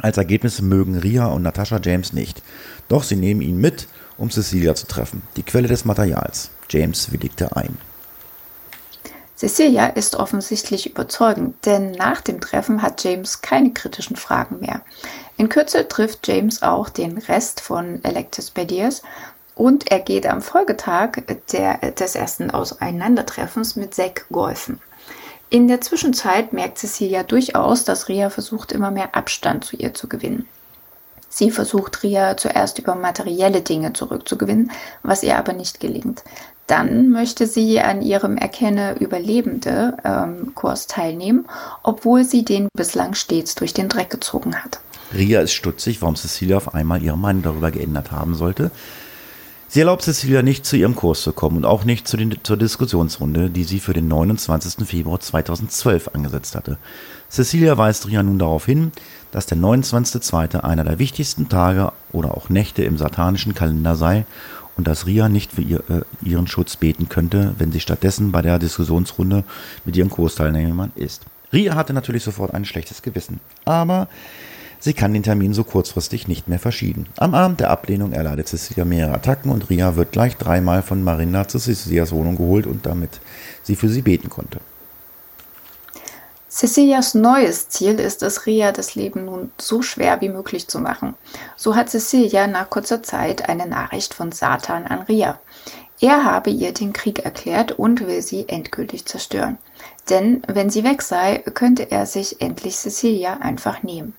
als 0.02 0.17
Ergebnis 0.17 0.62
mögen 0.62 0.98
Ria 0.98 1.26
und 1.26 1.44
Natascha 1.44 1.82
James 1.84 2.13
nicht. 2.13 2.41
Doch 2.88 3.04
sie 3.04 3.17
nehmen 3.17 3.41
ihn 3.41 3.58
mit, 3.58 3.89
um 4.17 4.32
Cecilia 4.32 4.76
zu 4.76 4.88
treffen, 4.88 5.24
die 5.36 5.44
Quelle 5.44 5.67
des 5.67 5.84
Materials. 5.84 6.52
James 6.70 7.12
willigte 7.12 7.54
ein. 7.58 7.78
Cecilia 9.41 9.88
ist 9.88 10.17
offensichtlich 10.17 10.88
überzeugend, 10.88 11.65
denn 11.65 11.93
nach 11.93 12.21
dem 12.21 12.39
Treffen 12.41 12.84
hat 12.84 13.04
James 13.04 13.41
keine 13.41 13.71
kritischen 13.71 14.15
Fragen 14.15 14.60
mehr. 14.60 14.82
In 15.36 15.49
Kürze 15.49 15.88
trifft 15.88 16.27
James 16.27 16.62
auch 16.62 16.89
den 16.89 17.17
Rest 17.17 17.60
von 17.60 18.04
Electus 18.04 18.51
Bediers 18.51 19.01
und 19.56 19.89
er 19.89 19.97
geht 19.97 20.27
am 20.27 20.43
Folgetag 20.43 21.23
der, 21.54 21.80
des 21.91 22.13
ersten 22.13 22.51
Auseinandertreffens 22.51 23.75
mit 23.75 23.95
Zack 23.95 24.27
golfen. 24.32 24.80
In 25.49 25.67
der 25.67 25.82
Zwischenzeit 25.82 26.54
merkt 26.54 26.77
Cecilia 26.77 27.23
durchaus, 27.23 27.84
dass 27.84 28.10
Ria 28.10 28.30
versucht, 28.30 28.71
immer 28.71 28.91
mehr 28.91 29.15
Abstand 29.15 29.65
zu 29.65 29.75
ihr 29.75 29.95
zu 29.95 30.08
gewinnen. 30.08 30.47
Sie 31.30 31.49
versucht 31.49 32.04
Ria 32.04 32.38
zuerst 32.38 32.77
über 32.77 32.93
materielle 32.93 33.62
Dinge 33.62 33.93
zurückzugewinnen, 33.93 34.69
was 35.01 35.23
ihr 35.23 35.36
aber 35.39 35.54
nicht 35.54 35.80
gelingt. 35.80 36.23
Dann 36.72 37.10
möchte 37.10 37.48
sie 37.48 37.82
an 37.82 38.02
ihrem 38.02 38.38
Erkenne 38.38 38.96
Überlebende 38.98 39.98
ähm, 40.06 40.56
Kurs 40.56 40.88
teilnehmen, 40.88 41.46
obwohl 41.84 42.24
sie 42.24 42.46
den 42.46 42.70
bislang 42.74 43.14
stets 43.14 43.56
durch 43.56 43.74
den 43.74 43.90
Dreck 43.90 44.10
gezogen 44.10 44.56
hat. 44.56 44.80
Ria 45.14 45.42
ist 45.42 45.52
stutzig, 45.52 46.02
warum 46.02 46.16
Cecilia 46.16 46.56
auf 46.56 46.74
einmal 46.74 47.04
ihre 47.04 47.18
Meinung 47.18 47.42
darüber 47.42 47.72
geändert 47.72 48.14
haben 48.14 48.36
sollte. 48.36 48.72
Sie 49.68 49.82
erlaubt 49.82 50.04
Cecilia 50.04 50.44
nicht 50.44 50.66
zu 50.66 50.78
ihrem 50.78 50.96
Kurs 50.96 51.24
zu 51.24 51.34
kommen 51.34 51.58
und 51.58 51.66
auch 51.66 51.84
nicht 51.84 52.08
zu 52.08 52.16
den, 52.16 52.38
zur 52.42 52.56
Diskussionsrunde, 52.56 53.50
die 53.50 53.66
sie 53.66 53.82
für 53.82 53.94
den 53.94 54.08
29. 54.08 54.88
Februar 54.88 55.20
2012 55.20 56.12
angesetzt 56.14 56.56
hatte. 56.56 56.78
Cecilia 57.30 57.78
weist 57.78 58.08
Ria 58.08 58.24
nun 58.24 58.40
darauf 58.40 58.66
hin, 58.66 58.94
dass 59.32 59.46
der 59.46 59.58
29.2. 59.58 60.62
einer 60.62 60.86
der 60.86 61.00
wichtigsten 61.00 61.50
Tage 61.50 61.92
oder 62.14 62.32
auch 62.32 62.48
Nächte 62.48 62.84
im 62.84 62.98
satanischen 62.98 63.56
Kalender 63.56 63.98
sei 63.98 64.26
und 64.82 64.88
dass 64.88 65.06
Ria 65.06 65.30
nicht 65.30 65.52
für 65.52 65.62
ihr, 65.62 65.84
äh, 65.91 66.02
ihren 66.28 66.48
Schutz 66.48 66.76
beten 66.76 67.08
könnte, 67.08 67.54
wenn 67.60 67.72
sie 67.72 67.80
stattdessen 67.80 68.32
bei 68.32 68.41
der 68.41 68.58
Diskussionsrunde 68.58 69.44
mit 69.86 69.96
ihren 69.96 70.10
Kursteilnehmern 70.10 70.91
ist. 70.96 71.22
Ria 71.54 71.76
hatte 71.76 71.94
natürlich 71.94 72.24
sofort 72.24 72.52
ein 72.56 72.65
schlechtes 72.65 73.04
Gewissen, 73.04 73.39
aber 73.63 74.08
Sie 74.80 74.94
kann 74.94 75.13
den 75.13 75.22
Termin 75.22 75.54
so 75.54 75.63
kurzfristig 75.63 76.28
nicht 76.28 76.48
mehr 76.48 76.58
verschieben. 76.58 77.06
Am 77.17 77.36
Abend 77.36 77.60
der 77.60 77.70
Ablehnung 77.70 78.13
erleidet 78.13 78.48
Cecilia 78.48 78.84
mehrere 78.86 79.13
Attacken 79.13 79.52
und 79.52 79.70
Ria 79.70 79.96
wird 79.96 80.12
gleich 80.12 80.38
dreimal 80.38 80.82
von 80.82 81.04
Marinda 81.04 81.48
zu 81.48 81.60
Cecilias 81.60 82.12
Wohnung 82.12 82.36
geholt 82.36 82.65
und 82.65 82.88
damit 82.88 83.20
sie 83.62 83.76
für 83.76 83.89
sie 83.89 84.02
beten 84.02 84.30
konnte. 84.30 84.60
Cecilias 86.52 87.14
neues 87.16 87.70
Ziel 87.70 87.98
ist 87.98 88.22
es, 88.22 88.46
Ria 88.46 88.74
das 88.74 88.94
Leben 88.94 89.24
nun 89.24 89.54
so 89.58 89.82
schwer 89.82 90.20
wie 90.20 90.28
möglich 90.28 90.68
zu 90.68 90.80
machen. 90.80 91.16
So 91.56 91.78
hat 91.78 91.90
Cecilia 91.90 92.46
nach 92.46 92.70
kurzer 92.70 93.02
Zeit 93.02 93.48
eine 93.48 93.68
Nachricht 93.68 94.14
von 94.14 94.34
Satan 94.34 94.86
an 94.86 95.04
Ria. 95.04 95.40
Er 96.02 96.26
habe 96.26 96.50
ihr 96.50 96.74
den 96.74 96.92
Krieg 96.92 97.20
erklärt 97.20 97.72
und 97.72 98.06
will 98.06 98.22
sie 98.22 98.50
endgültig 98.50 99.06
zerstören. 99.06 99.60
Denn 100.10 100.44
wenn 100.46 100.70
sie 100.70 100.84
weg 100.84 101.04
sei, 101.04 101.38
könnte 101.38 101.90
er 101.90 102.06
sich 102.06 102.42
endlich 102.42 102.76
Cecilia 102.76 103.38
einfach 103.38 103.82
nehmen. 103.82 104.14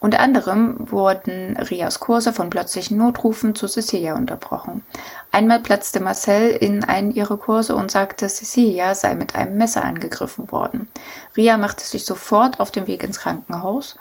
Unter 0.00 0.20
anderem 0.20 0.76
wurden 0.90 1.58
Rias 1.58 2.00
Kurse 2.00 2.32
von 2.32 2.48
plötzlichen 2.48 2.96
Notrufen 2.96 3.54
zu 3.54 3.68
Cecilia 3.68 4.14
unterbrochen. 4.16 4.82
Einmal 5.30 5.60
platzte 5.60 6.00
Marcel 6.00 6.50
in 6.50 6.84
einen 6.84 7.10
ihrer 7.10 7.36
Kurse 7.36 7.76
und 7.76 7.90
sagte, 7.90 8.26
Cecilia 8.28 8.94
sei 8.94 9.14
mit 9.14 9.34
einem 9.34 9.58
Messer 9.58 9.84
angegriffen 9.84 10.50
worden. 10.50 10.88
Ria 11.36 11.58
machte 11.58 11.84
sich 11.84 12.06
sofort 12.06 12.60
auf 12.60 12.70
den 12.70 12.86
Weg 12.86 13.04
ins 13.04 13.20
Krankenhaus, 13.20 13.96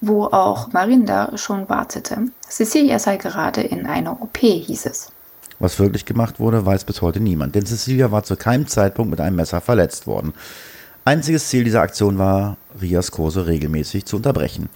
wo 0.00 0.24
auch 0.24 0.72
Marinda 0.72 1.38
schon 1.38 1.68
wartete. 1.68 2.18
Cecilia 2.48 2.98
sei 2.98 3.16
gerade 3.16 3.62
in 3.62 3.86
einer 3.86 4.20
OP, 4.20 4.38
hieß 4.38 4.86
es. 4.86 5.12
Was 5.60 5.78
wirklich 5.78 6.04
gemacht 6.04 6.40
wurde, 6.40 6.66
weiß 6.66 6.84
bis 6.84 7.00
heute 7.00 7.20
niemand, 7.20 7.54
denn 7.54 7.64
Cecilia 7.64 8.10
war 8.10 8.24
zu 8.24 8.34
keinem 8.34 8.66
Zeitpunkt 8.66 9.12
mit 9.12 9.20
einem 9.20 9.36
Messer 9.36 9.60
verletzt 9.60 10.08
worden. 10.08 10.34
Einziges 11.04 11.48
Ziel 11.48 11.64
dieser 11.64 11.82
Aktion 11.82 12.18
war, 12.18 12.56
Rias 12.80 13.10
Kurse 13.10 13.46
regelmäßig 13.46 14.04
zu 14.06 14.16
unterbrechen. 14.16 14.68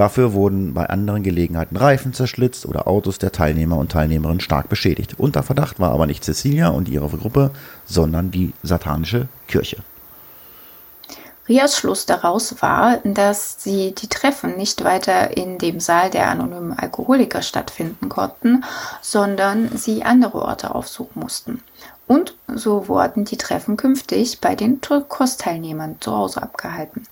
Dafür 0.00 0.32
wurden 0.32 0.72
bei 0.72 0.88
anderen 0.88 1.22
Gelegenheiten 1.22 1.76
Reifen 1.76 2.14
zerschlitzt 2.14 2.64
oder 2.64 2.88
Autos 2.88 3.18
der 3.18 3.32
Teilnehmer 3.32 3.76
und 3.76 3.92
Teilnehmerinnen 3.92 4.40
stark 4.40 4.70
beschädigt. 4.70 5.16
Unter 5.18 5.42
Verdacht 5.42 5.78
war 5.78 5.90
aber 5.92 6.06
nicht 6.06 6.24
Cecilia 6.24 6.68
und 6.68 6.88
ihre 6.88 7.06
Gruppe, 7.18 7.50
sondern 7.84 8.30
die 8.30 8.54
satanische 8.62 9.28
Kirche. 9.46 9.76
Rias 11.46 11.76
Schluss 11.76 12.06
daraus 12.06 12.62
war, 12.62 13.00
dass 13.04 13.62
sie 13.62 13.94
die 13.94 14.08
Treffen 14.08 14.56
nicht 14.56 14.84
weiter 14.84 15.36
in 15.36 15.58
dem 15.58 15.80
Saal 15.80 16.08
der 16.08 16.30
anonymen 16.30 16.72
Alkoholiker 16.72 17.42
stattfinden 17.42 18.08
konnten, 18.08 18.64
sondern 19.02 19.76
sie 19.76 20.02
andere 20.02 20.40
Orte 20.40 20.74
aufsuchen 20.74 21.20
mussten. 21.20 21.62
Und 22.06 22.36
so 22.48 22.88
wurden 22.88 23.26
die 23.26 23.36
Treffen 23.36 23.76
künftig 23.76 24.40
bei 24.40 24.54
den 24.54 24.80
Kursteilnehmern 24.80 25.96
zu 26.00 26.16
Hause 26.16 26.42
abgehalten. 26.42 27.06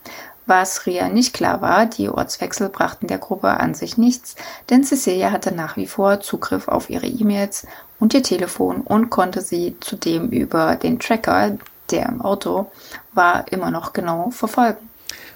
Was 0.48 0.86
Ria 0.86 1.10
nicht 1.10 1.34
klar 1.34 1.60
war, 1.60 1.84
die 1.84 2.08
Ortswechsel 2.08 2.70
brachten 2.70 3.06
der 3.06 3.18
Gruppe 3.18 3.48
an 3.60 3.74
sich 3.74 3.98
nichts, 3.98 4.34
denn 4.70 4.82
Cecilia 4.82 5.30
hatte 5.30 5.54
nach 5.54 5.76
wie 5.76 5.86
vor 5.86 6.20
Zugriff 6.20 6.68
auf 6.68 6.88
ihre 6.88 7.06
E-Mails 7.06 7.66
und 8.00 8.14
ihr 8.14 8.22
Telefon 8.22 8.80
und 8.80 9.10
konnte 9.10 9.42
sie 9.42 9.76
zudem 9.80 10.30
über 10.30 10.76
den 10.76 11.00
Tracker, 11.00 11.58
der 11.90 12.08
im 12.08 12.22
Auto 12.22 12.72
war, 13.12 13.52
immer 13.52 13.70
noch 13.70 13.92
genau 13.92 14.30
verfolgen. 14.30 14.88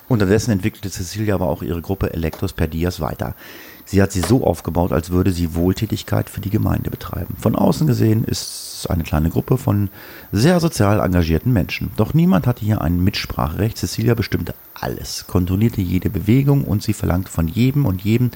Unterdessen 0.08 0.52
entwickelte 0.52 0.88
Cecilia 0.88 1.34
aber 1.34 1.48
auch 1.48 1.60
ihre 1.60 1.82
Gruppe 1.82 2.14
Electros 2.14 2.54
per 2.54 2.66
Dias 2.66 2.98
weiter. 2.98 3.34
Sie 3.84 4.00
hat 4.00 4.12
sie 4.12 4.20
so 4.20 4.44
aufgebaut, 4.44 4.92
als 4.92 5.10
würde 5.10 5.32
sie 5.32 5.54
Wohltätigkeit 5.54 6.30
für 6.30 6.40
die 6.40 6.50
Gemeinde 6.50 6.90
betreiben. 6.90 7.36
Von 7.38 7.56
außen 7.56 7.86
gesehen 7.86 8.24
ist 8.24 8.80
es 8.80 8.86
eine 8.86 9.02
kleine 9.02 9.30
Gruppe 9.30 9.58
von 9.58 9.90
sehr 10.30 10.60
sozial 10.60 11.00
engagierten 11.00 11.52
Menschen. 11.52 11.90
Doch 11.96 12.14
niemand 12.14 12.46
hatte 12.46 12.64
hier 12.64 12.80
ein 12.80 13.02
Mitspracherecht. 13.02 13.76
Cecilia 13.76 14.14
bestimmte 14.14 14.54
alles, 14.74 15.26
kontrollierte 15.26 15.80
jede 15.80 16.10
Bewegung 16.10 16.64
und 16.64 16.82
sie 16.82 16.92
verlangte 16.92 17.30
von 17.30 17.48
jedem 17.48 17.86
und 17.86 18.02
jedem, 18.02 18.30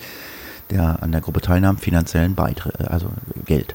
der 0.70 1.02
an 1.02 1.12
der 1.12 1.20
Gruppe 1.20 1.40
teilnahm, 1.40 1.78
finanziellen 1.78 2.34
Beitritt, 2.34 2.80
äh, 2.80 2.84
also 2.84 3.10
Geld. 3.44 3.74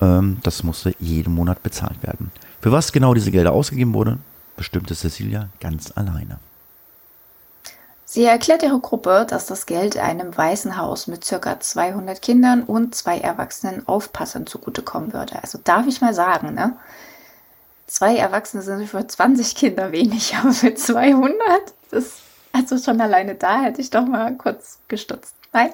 Ähm, 0.00 0.38
das 0.42 0.62
musste 0.62 0.94
jeden 0.98 1.34
Monat 1.34 1.62
bezahlt 1.62 2.02
werden. 2.02 2.30
Für 2.60 2.72
was 2.72 2.92
genau 2.92 3.14
diese 3.14 3.30
Gelder 3.30 3.52
ausgegeben 3.52 3.94
wurden, 3.94 4.20
bestimmte 4.56 4.94
Cecilia 4.94 5.48
ganz 5.60 5.92
alleine. 5.94 6.38
Sie 8.14 8.26
erklärt 8.26 8.62
ihre 8.62 8.78
Gruppe, 8.78 9.24
dass 9.26 9.46
das 9.46 9.64
Geld 9.64 9.96
einem 9.96 10.36
Waisenhaus 10.36 11.06
mit 11.06 11.26
ca. 11.26 11.58
200 11.58 12.20
Kindern 12.20 12.62
und 12.62 12.94
zwei 12.94 13.16
erwachsenen 13.16 13.88
Aufpassern 13.88 14.46
zugutekommen 14.46 15.14
würde. 15.14 15.42
Also 15.42 15.58
darf 15.64 15.86
ich 15.86 16.02
mal 16.02 16.12
sagen, 16.12 16.52
ne? 16.52 16.76
Zwei 17.86 18.18
Erwachsene 18.18 18.62
sind 18.62 18.86
für 18.86 19.06
20 19.06 19.54
Kinder 19.54 19.92
wenig, 19.92 20.36
aber 20.36 20.52
für 20.52 20.74
200, 20.74 21.38
das, 21.90 22.16
also 22.52 22.76
schon 22.76 23.00
alleine 23.00 23.34
da 23.34 23.62
hätte 23.62 23.80
ich 23.80 23.88
doch 23.88 24.04
mal 24.04 24.36
kurz 24.36 24.76
gestutzt. 24.88 25.34
Nein, 25.54 25.70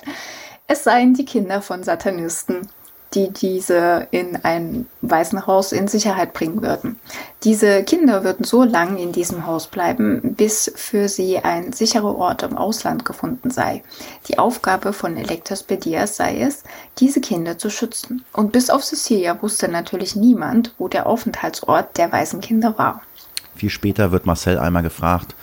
es 0.68 0.84
seien 0.84 1.14
die 1.14 1.24
Kinder 1.24 1.60
von 1.60 1.82
Satanisten 1.82 2.68
die 3.14 3.30
diese 3.30 4.06
in 4.10 4.36
ein 4.42 4.86
Waisenhaus 5.00 5.72
in 5.72 5.88
Sicherheit 5.88 6.34
bringen 6.34 6.62
würden. 6.62 6.98
Diese 7.44 7.82
Kinder 7.84 8.24
würden 8.24 8.44
so 8.44 8.64
lange 8.64 9.00
in 9.00 9.12
diesem 9.12 9.46
Haus 9.46 9.66
bleiben, 9.68 10.34
bis 10.34 10.70
für 10.76 11.08
sie 11.08 11.38
ein 11.38 11.72
sicherer 11.72 12.16
Ort 12.16 12.42
im 12.42 12.56
Ausland 12.56 13.04
gefunden 13.04 13.50
sei. 13.50 13.82
Die 14.28 14.38
Aufgabe 14.38 14.92
von 14.92 15.16
Elektrospedias 15.16 16.16
sei 16.16 16.40
es, 16.40 16.64
diese 16.98 17.20
Kinder 17.20 17.56
zu 17.56 17.70
schützen. 17.70 18.24
Und 18.32 18.52
bis 18.52 18.68
auf 18.68 18.84
Cecilia 18.84 19.40
wusste 19.40 19.68
natürlich 19.68 20.14
niemand, 20.14 20.74
wo 20.78 20.88
der 20.88 21.06
Aufenthaltsort 21.06 21.96
der 21.96 22.12
Waisenkinder 22.12 22.76
war. 22.76 23.02
Viel 23.56 23.70
später 23.70 24.12
wird 24.12 24.26
Marcel 24.26 24.58
einmal 24.58 24.82
gefragt 24.82 25.34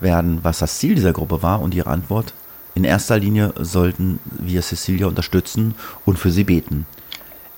werden, 0.00 0.40
was 0.42 0.58
das 0.58 0.78
Ziel 0.78 0.94
dieser 0.94 1.12
Gruppe 1.12 1.42
war 1.42 1.60
und 1.60 1.74
ihre 1.74 1.90
Antwort 1.90 2.34
in 2.78 2.84
erster 2.84 3.18
Linie 3.18 3.52
sollten 3.58 4.20
wir 4.38 4.62
Cecilia 4.62 5.08
unterstützen 5.08 5.74
und 6.04 6.16
für 6.16 6.30
sie 6.30 6.44
beten. 6.44 6.86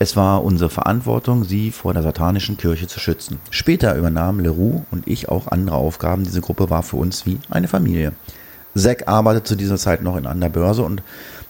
Es 0.03 0.17
war 0.17 0.43
unsere 0.43 0.71
Verantwortung, 0.71 1.45
sie 1.45 1.71
vor 1.71 1.93
der 1.93 2.03
satanischen 2.03 2.57
Kirche 2.57 2.87
zu 2.87 2.99
schützen. 2.99 3.39
Später 3.51 3.95
übernahmen 3.97 4.41
Leroux 4.41 4.83
und 4.91 5.07
ich 5.07 5.29
auch 5.29 5.49
andere 5.49 5.77
Aufgaben. 5.77 6.25
Diese 6.25 6.41
Gruppe 6.41 6.71
war 6.71 6.83
für 6.83 6.97
uns 6.97 7.27
wie 7.27 7.39
eine 7.51 7.69
Familie. 7.69 8.15
Zack 8.75 9.09
arbeitet 9.09 9.47
zu 9.47 9.57
dieser 9.57 9.77
Zeit 9.77 10.01
noch 10.01 10.17
in 10.17 10.41
der 10.41 10.49
Börse 10.49 10.85
und 10.85 11.03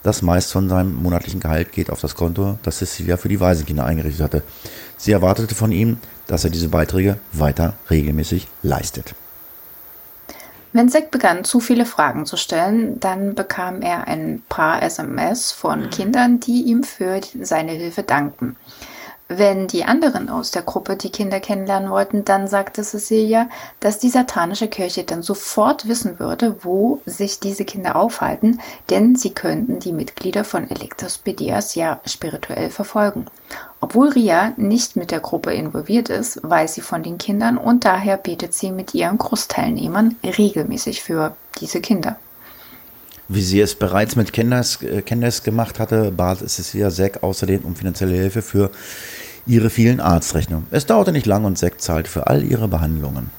das 0.02 0.22
meist 0.22 0.50
von 0.50 0.68
seinem 0.68 1.00
monatlichen 1.00 1.38
Gehalt 1.38 1.70
geht 1.70 1.90
auf 1.90 2.00
das 2.00 2.16
Konto, 2.16 2.58
das 2.64 2.78
Cecilia 2.78 3.16
für 3.16 3.28
die 3.28 3.38
Waisenkinder 3.38 3.84
eingerichtet 3.84 4.24
hatte. 4.24 4.42
Sie 4.96 5.12
erwartete 5.12 5.54
von 5.54 5.70
ihm, 5.70 5.98
dass 6.26 6.42
er 6.42 6.50
diese 6.50 6.70
Beiträge 6.70 7.20
weiter 7.30 7.74
regelmäßig 7.88 8.48
leistet. 8.64 9.14
Wenn 10.72 10.88
Zack 10.88 11.10
begann, 11.10 11.42
zu 11.42 11.58
viele 11.58 11.84
Fragen 11.84 12.26
zu 12.26 12.36
stellen, 12.36 13.00
dann 13.00 13.34
bekam 13.34 13.82
er 13.82 14.06
ein 14.06 14.42
paar 14.48 14.82
SMS 14.82 15.50
von 15.50 15.90
Kindern, 15.90 16.38
die 16.38 16.62
ihm 16.62 16.84
für 16.84 17.20
seine 17.40 17.72
Hilfe 17.72 18.04
dankten. 18.04 18.56
Wenn 19.32 19.68
die 19.68 19.84
anderen 19.84 20.28
aus 20.28 20.50
der 20.50 20.62
Gruppe 20.62 20.96
die 20.96 21.10
Kinder 21.10 21.38
kennenlernen 21.38 21.88
wollten, 21.88 22.24
dann 22.24 22.48
sagte 22.48 22.82
Cecilia, 22.82 23.48
dass 23.78 24.00
die 24.00 24.08
satanische 24.08 24.66
Kirche 24.66 25.04
dann 25.04 25.22
sofort 25.22 25.86
wissen 25.86 26.18
würde, 26.18 26.56
wo 26.64 27.00
sich 27.06 27.38
diese 27.38 27.64
Kinder 27.64 27.94
aufhalten, 27.94 28.60
denn 28.90 29.14
sie 29.14 29.30
könnten 29.30 29.78
die 29.78 29.92
Mitglieder 29.92 30.42
von 30.42 30.68
Elektrospedias 30.68 31.76
ja 31.76 32.00
spirituell 32.06 32.70
verfolgen. 32.70 33.26
Obwohl 33.80 34.08
Ria 34.08 34.52
nicht 34.56 34.96
mit 34.96 35.12
der 35.12 35.20
Gruppe 35.20 35.54
involviert 35.54 36.08
ist, 36.08 36.40
weiß 36.42 36.74
sie 36.74 36.80
von 36.80 37.04
den 37.04 37.16
Kindern 37.16 37.56
und 37.56 37.84
daher 37.84 38.16
betet 38.16 38.52
sie 38.52 38.72
mit 38.72 38.94
ihren 38.94 39.18
Kursteilnehmern 39.18 40.16
regelmäßig 40.24 41.04
für 41.04 41.36
diese 41.60 41.80
Kinder. 41.80 42.16
Wie 43.32 43.42
sie 43.42 43.60
es 43.60 43.76
bereits 43.76 44.16
mit 44.16 44.32
Candace, 44.32 44.82
äh, 44.82 45.02
Candace 45.02 45.44
gemacht 45.44 45.78
hatte, 45.78 46.10
bat 46.10 46.38
Cecilia 46.38 46.90
Zack 46.90 47.22
außerdem 47.22 47.60
um 47.60 47.76
finanzielle 47.76 48.16
Hilfe 48.16 48.42
für 48.42 48.72
ihre 49.46 49.70
vielen 49.70 50.00
Arztrechnungen. 50.00 50.66
Es 50.72 50.84
dauerte 50.84 51.12
nicht 51.12 51.26
lang 51.26 51.44
und 51.44 51.56
Zack 51.56 51.80
zahlte 51.80 52.10
für 52.10 52.26
all 52.26 52.42
ihre 52.42 52.66
Behandlungen. 52.66 53.30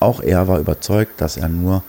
Auch 0.00 0.20
er 0.20 0.48
war 0.48 0.60
überzeugt, 0.60 1.18
dass 1.22 1.38
er 1.38 1.48
nur 1.48 1.82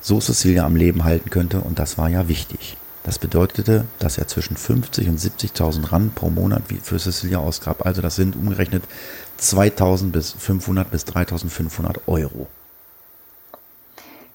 so 0.00 0.20
Cecilia 0.20 0.64
am 0.64 0.76
Leben 0.76 1.02
halten 1.02 1.30
könnte 1.30 1.58
und 1.62 1.80
das 1.80 1.98
war 1.98 2.08
ja 2.08 2.28
wichtig. 2.28 2.76
Das 3.02 3.18
bedeutete, 3.18 3.84
dass 3.98 4.16
er 4.16 4.28
zwischen 4.28 4.56
50 4.56 5.08
und 5.08 5.18
70.000 5.18 5.90
Rand 5.90 6.14
pro 6.14 6.30
Monat 6.30 6.62
für 6.84 7.00
Cecilia 7.00 7.38
ausgab. 7.38 7.84
Also 7.84 8.00
das 8.00 8.14
sind 8.14 8.36
umgerechnet 8.36 8.84
2.000 9.40 10.12
bis 10.12 10.30
500 10.38 10.88
bis 10.88 11.04
3.500 11.06 11.96
Euro. 12.06 12.46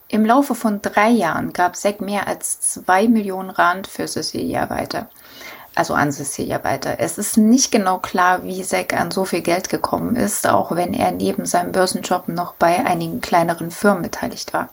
Im 0.10 0.26
Laufe 0.26 0.55
von 0.55 0.82
drei 0.82 1.10
Jahren 1.10 1.51
gab 1.51 1.76
Zack 1.76 1.99
mehr 1.99 2.28
als 2.28 2.62
zwei 2.62 3.08
Millionen 3.10 3.49
Rand 3.49 3.88
für 3.88 4.08
Cecilia 4.08 4.70
weiter. 4.70 5.10
Also 5.78 5.93
an 5.93 6.11
Cecilia 6.11 6.63
weiter. 6.63 6.95
Es 6.97 7.19
ist 7.19 7.38
nicht 7.38 7.71
genau 7.71 7.99
klar, 7.99 8.43
wie 8.43 8.63
Zack 8.63 8.99
an 8.99 9.11
so 9.11 9.25
viel 9.25 9.41
Geld 9.41 9.69
gekommen 9.69 10.15
ist, 10.15 10.47
auch 10.47 10.75
wenn 10.75 10.95
er 10.95 11.11
neben 11.11 11.45
seinem 11.45 11.71
Börsenjob 11.71 12.30
noch 12.30 12.55
bei 12.55 12.84
einigen 12.84 13.21
kleineren 13.21 13.69
Firmen 13.69 14.01
beteiligt 14.01 14.53
war. 14.53 14.69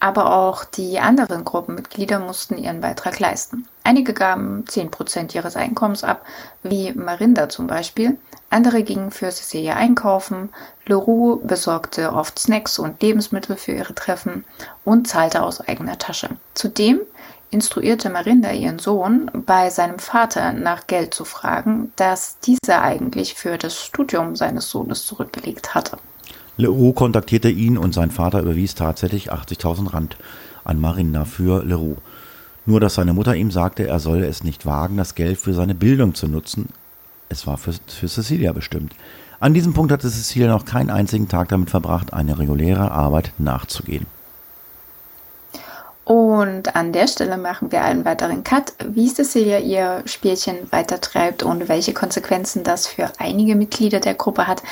Aber 0.00 0.34
auch 0.34 0.64
die 0.64 0.98
anderen 0.98 1.44
Gruppenmitglieder 1.44 2.18
mussten 2.18 2.58
ihren 2.58 2.80
Beitrag 2.80 3.20
leisten. 3.20 3.68
Einige 3.84 4.12
gaben 4.12 4.64
10% 4.68 5.36
ihres 5.36 5.54
Einkommens 5.54 6.02
ab, 6.02 6.24
wie 6.64 6.92
Marinda 6.94 7.48
zum 7.48 7.68
Beispiel. 7.68 8.18
Andere 8.48 8.82
gingen 8.82 9.12
für 9.12 9.30
Cecilia 9.30 9.76
einkaufen. 9.76 10.48
Leroux 10.84 11.40
besorgte 11.44 12.12
oft 12.12 12.40
Snacks 12.40 12.80
und 12.80 13.00
Lebensmittel 13.00 13.54
für 13.56 13.70
ihre 13.70 13.94
Treffen 13.94 14.44
und 14.84 15.06
zahlte 15.06 15.44
aus 15.44 15.60
eigener 15.60 15.96
Tasche. 15.96 16.30
Zudem 16.54 16.98
instruierte 17.50 18.10
Marinda 18.10 18.52
ihren 18.52 18.78
Sohn, 18.78 19.30
bei 19.46 19.70
seinem 19.70 19.98
Vater 19.98 20.52
nach 20.52 20.86
Geld 20.86 21.14
zu 21.14 21.24
fragen, 21.24 21.92
das 21.96 22.38
dieser 22.40 22.82
eigentlich 22.82 23.34
für 23.34 23.58
das 23.58 23.80
Studium 23.80 24.36
seines 24.36 24.70
Sohnes 24.70 25.06
zurückgelegt 25.06 25.74
hatte. 25.74 25.98
Leroux 26.56 26.92
kontaktierte 26.92 27.48
ihn 27.48 27.78
und 27.78 27.94
sein 27.94 28.10
Vater 28.10 28.40
überwies 28.40 28.74
tatsächlich 28.74 29.32
80.000 29.32 29.92
Rand 29.92 30.16
an 30.64 30.80
Marinda 30.80 31.24
für 31.24 31.64
Leroux. 31.64 31.96
Nur 32.66 32.80
dass 32.80 32.94
seine 32.94 33.14
Mutter 33.14 33.34
ihm 33.34 33.50
sagte, 33.50 33.86
er 33.86 33.98
solle 33.98 34.26
es 34.26 34.44
nicht 34.44 34.66
wagen, 34.66 34.96
das 34.96 35.14
Geld 35.14 35.38
für 35.38 35.54
seine 35.54 35.74
Bildung 35.74 36.14
zu 36.14 36.28
nutzen. 36.28 36.68
Es 37.28 37.46
war 37.46 37.56
für, 37.56 37.72
für 37.86 38.08
Cecilia 38.08 38.52
bestimmt. 38.52 38.94
An 39.40 39.54
diesem 39.54 39.72
Punkt 39.72 39.90
hatte 39.90 40.10
Cecilia 40.10 40.48
noch 40.48 40.66
keinen 40.66 40.90
einzigen 40.90 41.28
Tag 41.28 41.48
damit 41.48 41.70
verbracht, 41.70 42.12
eine 42.12 42.38
reguläre 42.38 42.90
Arbeit 42.90 43.32
nachzugehen. 43.38 44.06
Und 46.04 46.74
an 46.74 46.92
der 46.92 47.06
Stelle 47.06 47.36
machen 47.36 47.70
wir 47.70 47.82
einen 47.82 48.04
weiteren 48.04 48.42
Cut, 48.42 48.72
wie 48.84 49.08
Cecilia 49.08 49.58
ihr 49.58 50.02
Spielchen 50.06 50.56
weitertreibt 50.72 51.42
und 51.42 51.68
welche 51.68 51.92
Konsequenzen 51.92 52.64
das 52.64 52.86
für 52.86 53.12
einige 53.18 53.54
Mitglieder 53.54 54.00
der 54.00 54.14
Gruppe 54.14 54.46
hat, 54.46 54.62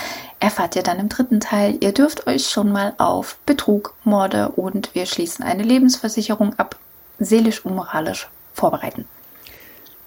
erfahrt 0.40 0.74
ihr 0.74 0.82
dann 0.82 0.98
im 0.98 1.08
dritten 1.08 1.40
Teil. 1.40 1.76
Ihr 1.80 1.92
dürft 1.92 2.26
euch 2.26 2.48
schon 2.48 2.72
mal 2.72 2.94
auf 2.98 3.36
Betrug, 3.46 3.94
Morde 4.04 4.48
und 4.48 4.94
wir 4.94 5.06
schließen 5.06 5.44
eine 5.44 5.62
Lebensversicherung 5.62 6.58
ab, 6.58 6.76
seelisch 7.18 7.64
und 7.64 7.76
moralisch 7.76 8.28
vorbereiten. 8.54 9.04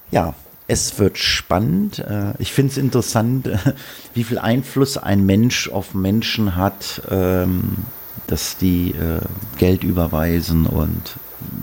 Ja, 0.09 0.33
es 0.67 0.99
wird 0.99 1.17
spannend. 1.17 1.99
Äh, 1.99 2.33
ich 2.39 2.51
finde 2.51 2.71
es 2.71 2.77
interessant, 2.77 3.49
wie 4.13 4.23
viel 4.23 4.39
Einfluss 4.39 4.97
ein 4.97 5.25
Mensch 5.25 5.69
auf 5.69 5.93
Menschen 5.93 6.55
hat 6.55 7.01
ähm, 7.09 7.85
dass 8.27 8.57
die 8.57 8.91
äh, 8.91 9.21
Geld 9.57 9.83
überweisen 9.83 10.65
und 10.65 11.15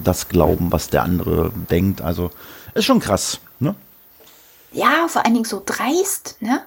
das 0.04 0.28
glauben, 0.28 0.72
was 0.72 0.88
der 0.88 1.02
andere 1.02 1.50
denkt. 1.70 2.02
Also 2.02 2.30
ist 2.74 2.84
schon 2.84 3.00
krass, 3.00 3.40
ne? 3.60 3.74
Ja, 4.72 5.08
vor 5.08 5.24
allen 5.24 5.34
Dingen 5.34 5.44
so 5.44 5.62
dreist, 5.64 6.36
ne? 6.40 6.62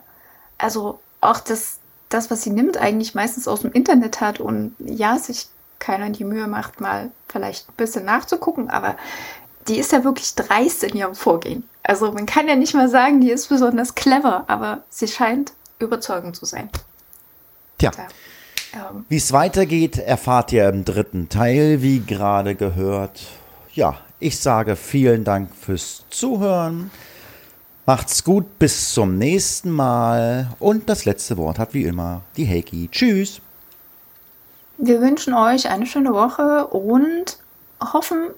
Also 0.58 1.00
auch 1.22 1.40
das, 1.40 1.78
das, 2.10 2.32
was 2.32 2.44
sie 2.44 2.50
nimmt, 2.50 2.78
eigentlich 2.78 3.16
meistens 3.16 3.48
aus 3.48 3.62
dem 3.62 3.72
Internet 3.72 4.22
hat 4.22 4.40
und 4.40 4.76
ja, 4.80 5.18
sich 5.18 5.48
keiner 5.80 6.10
die 6.10 6.24
Mühe 6.24 6.48
macht, 6.48 6.80
mal 6.80 7.12
vielleicht 7.28 7.70
ein 7.70 7.76
bisschen 7.76 8.06
nachzugucken, 8.06 8.70
aber 8.70 8.96
die 9.68 9.78
ist 9.78 9.92
ja 9.92 10.04
wirklich 10.04 10.36
dreist 10.36 10.84
in 10.84 10.96
ihrem 10.96 11.16
Vorgehen. 11.16 11.68
Also 11.84 12.12
man 12.12 12.26
kann 12.26 12.48
ja 12.48 12.56
nicht 12.56 12.74
mal 12.74 12.90
sagen, 12.90 13.22
die 13.22 13.32
ist 13.32 13.50
besonders 13.50 13.96
clever, 13.96 14.46
aber 14.48 14.84
sie 14.90 15.08
scheint 15.08 15.54
überzeugend 15.80 16.36
zu 16.36 16.46
sein. 16.46 16.70
Tja. 17.78 17.92
Ja. 17.96 18.08
Ähm. 18.74 19.06
Wie 19.10 19.18
es 19.18 19.32
weitergeht, 19.32 19.98
erfahrt 19.98 20.52
ihr 20.54 20.70
im 20.70 20.86
dritten 20.86 21.30
Teil, 21.30 21.82
wie 21.82 22.00
gerade 22.00 22.56
gehört. 22.56 23.22
Ja, 23.74 23.98
ich 24.20 24.40
sage 24.40 24.76
vielen 24.76 25.24
Dank 25.24 25.56
fürs 25.56 26.06
Zuhören. 26.10 26.92
Macht's 27.86 28.24
gut, 28.24 28.60
bis 28.60 28.94
zum 28.94 29.18
nächsten 29.18 29.72
Mal. 29.72 30.52
Und 30.60 30.88
das 30.90 31.06
letzte 31.06 31.38
Wort 31.38 31.60
hat 31.60 31.74
wie 31.74 31.84
immer 31.84 32.22
die 32.38 32.48
Heiki. 32.48 32.90
Tschüss. 32.92 33.42
Wir 34.78 35.02
wünschen 35.02 35.34
euch 35.34 35.70
eine 35.70 35.86
schöne 35.86 36.14
Woche 36.14 36.68
und 36.68 37.38
hoffen, 37.82 38.30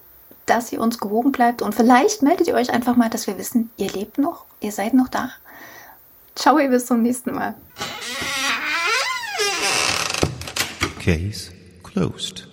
dass 0.45 0.71
ihr 0.71 0.81
uns 0.81 0.97
gewogen 0.97 1.31
bleibt. 1.31 1.61
Und 1.61 1.75
vielleicht 1.75 2.21
meldet 2.21 2.47
ihr 2.47 2.55
euch 2.55 2.71
einfach 2.71 2.95
mal, 2.95 3.09
dass 3.09 3.27
wir 3.27 3.37
wissen, 3.37 3.69
ihr 3.77 3.91
lebt 3.91 4.17
noch, 4.17 4.45
ihr 4.59 4.71
seid 4.71 4.93
noch 4.93 5.09
da. 5.09 5.29
Ciao, 6.35 6.57
ihr 6.57 6.69
bis 6.69 6.85
zum 6.85 7.01
nächsten 7.01 7.33
Mal. 7.33 7.55
Case 11.03 11.51
closed. 11.83 12.52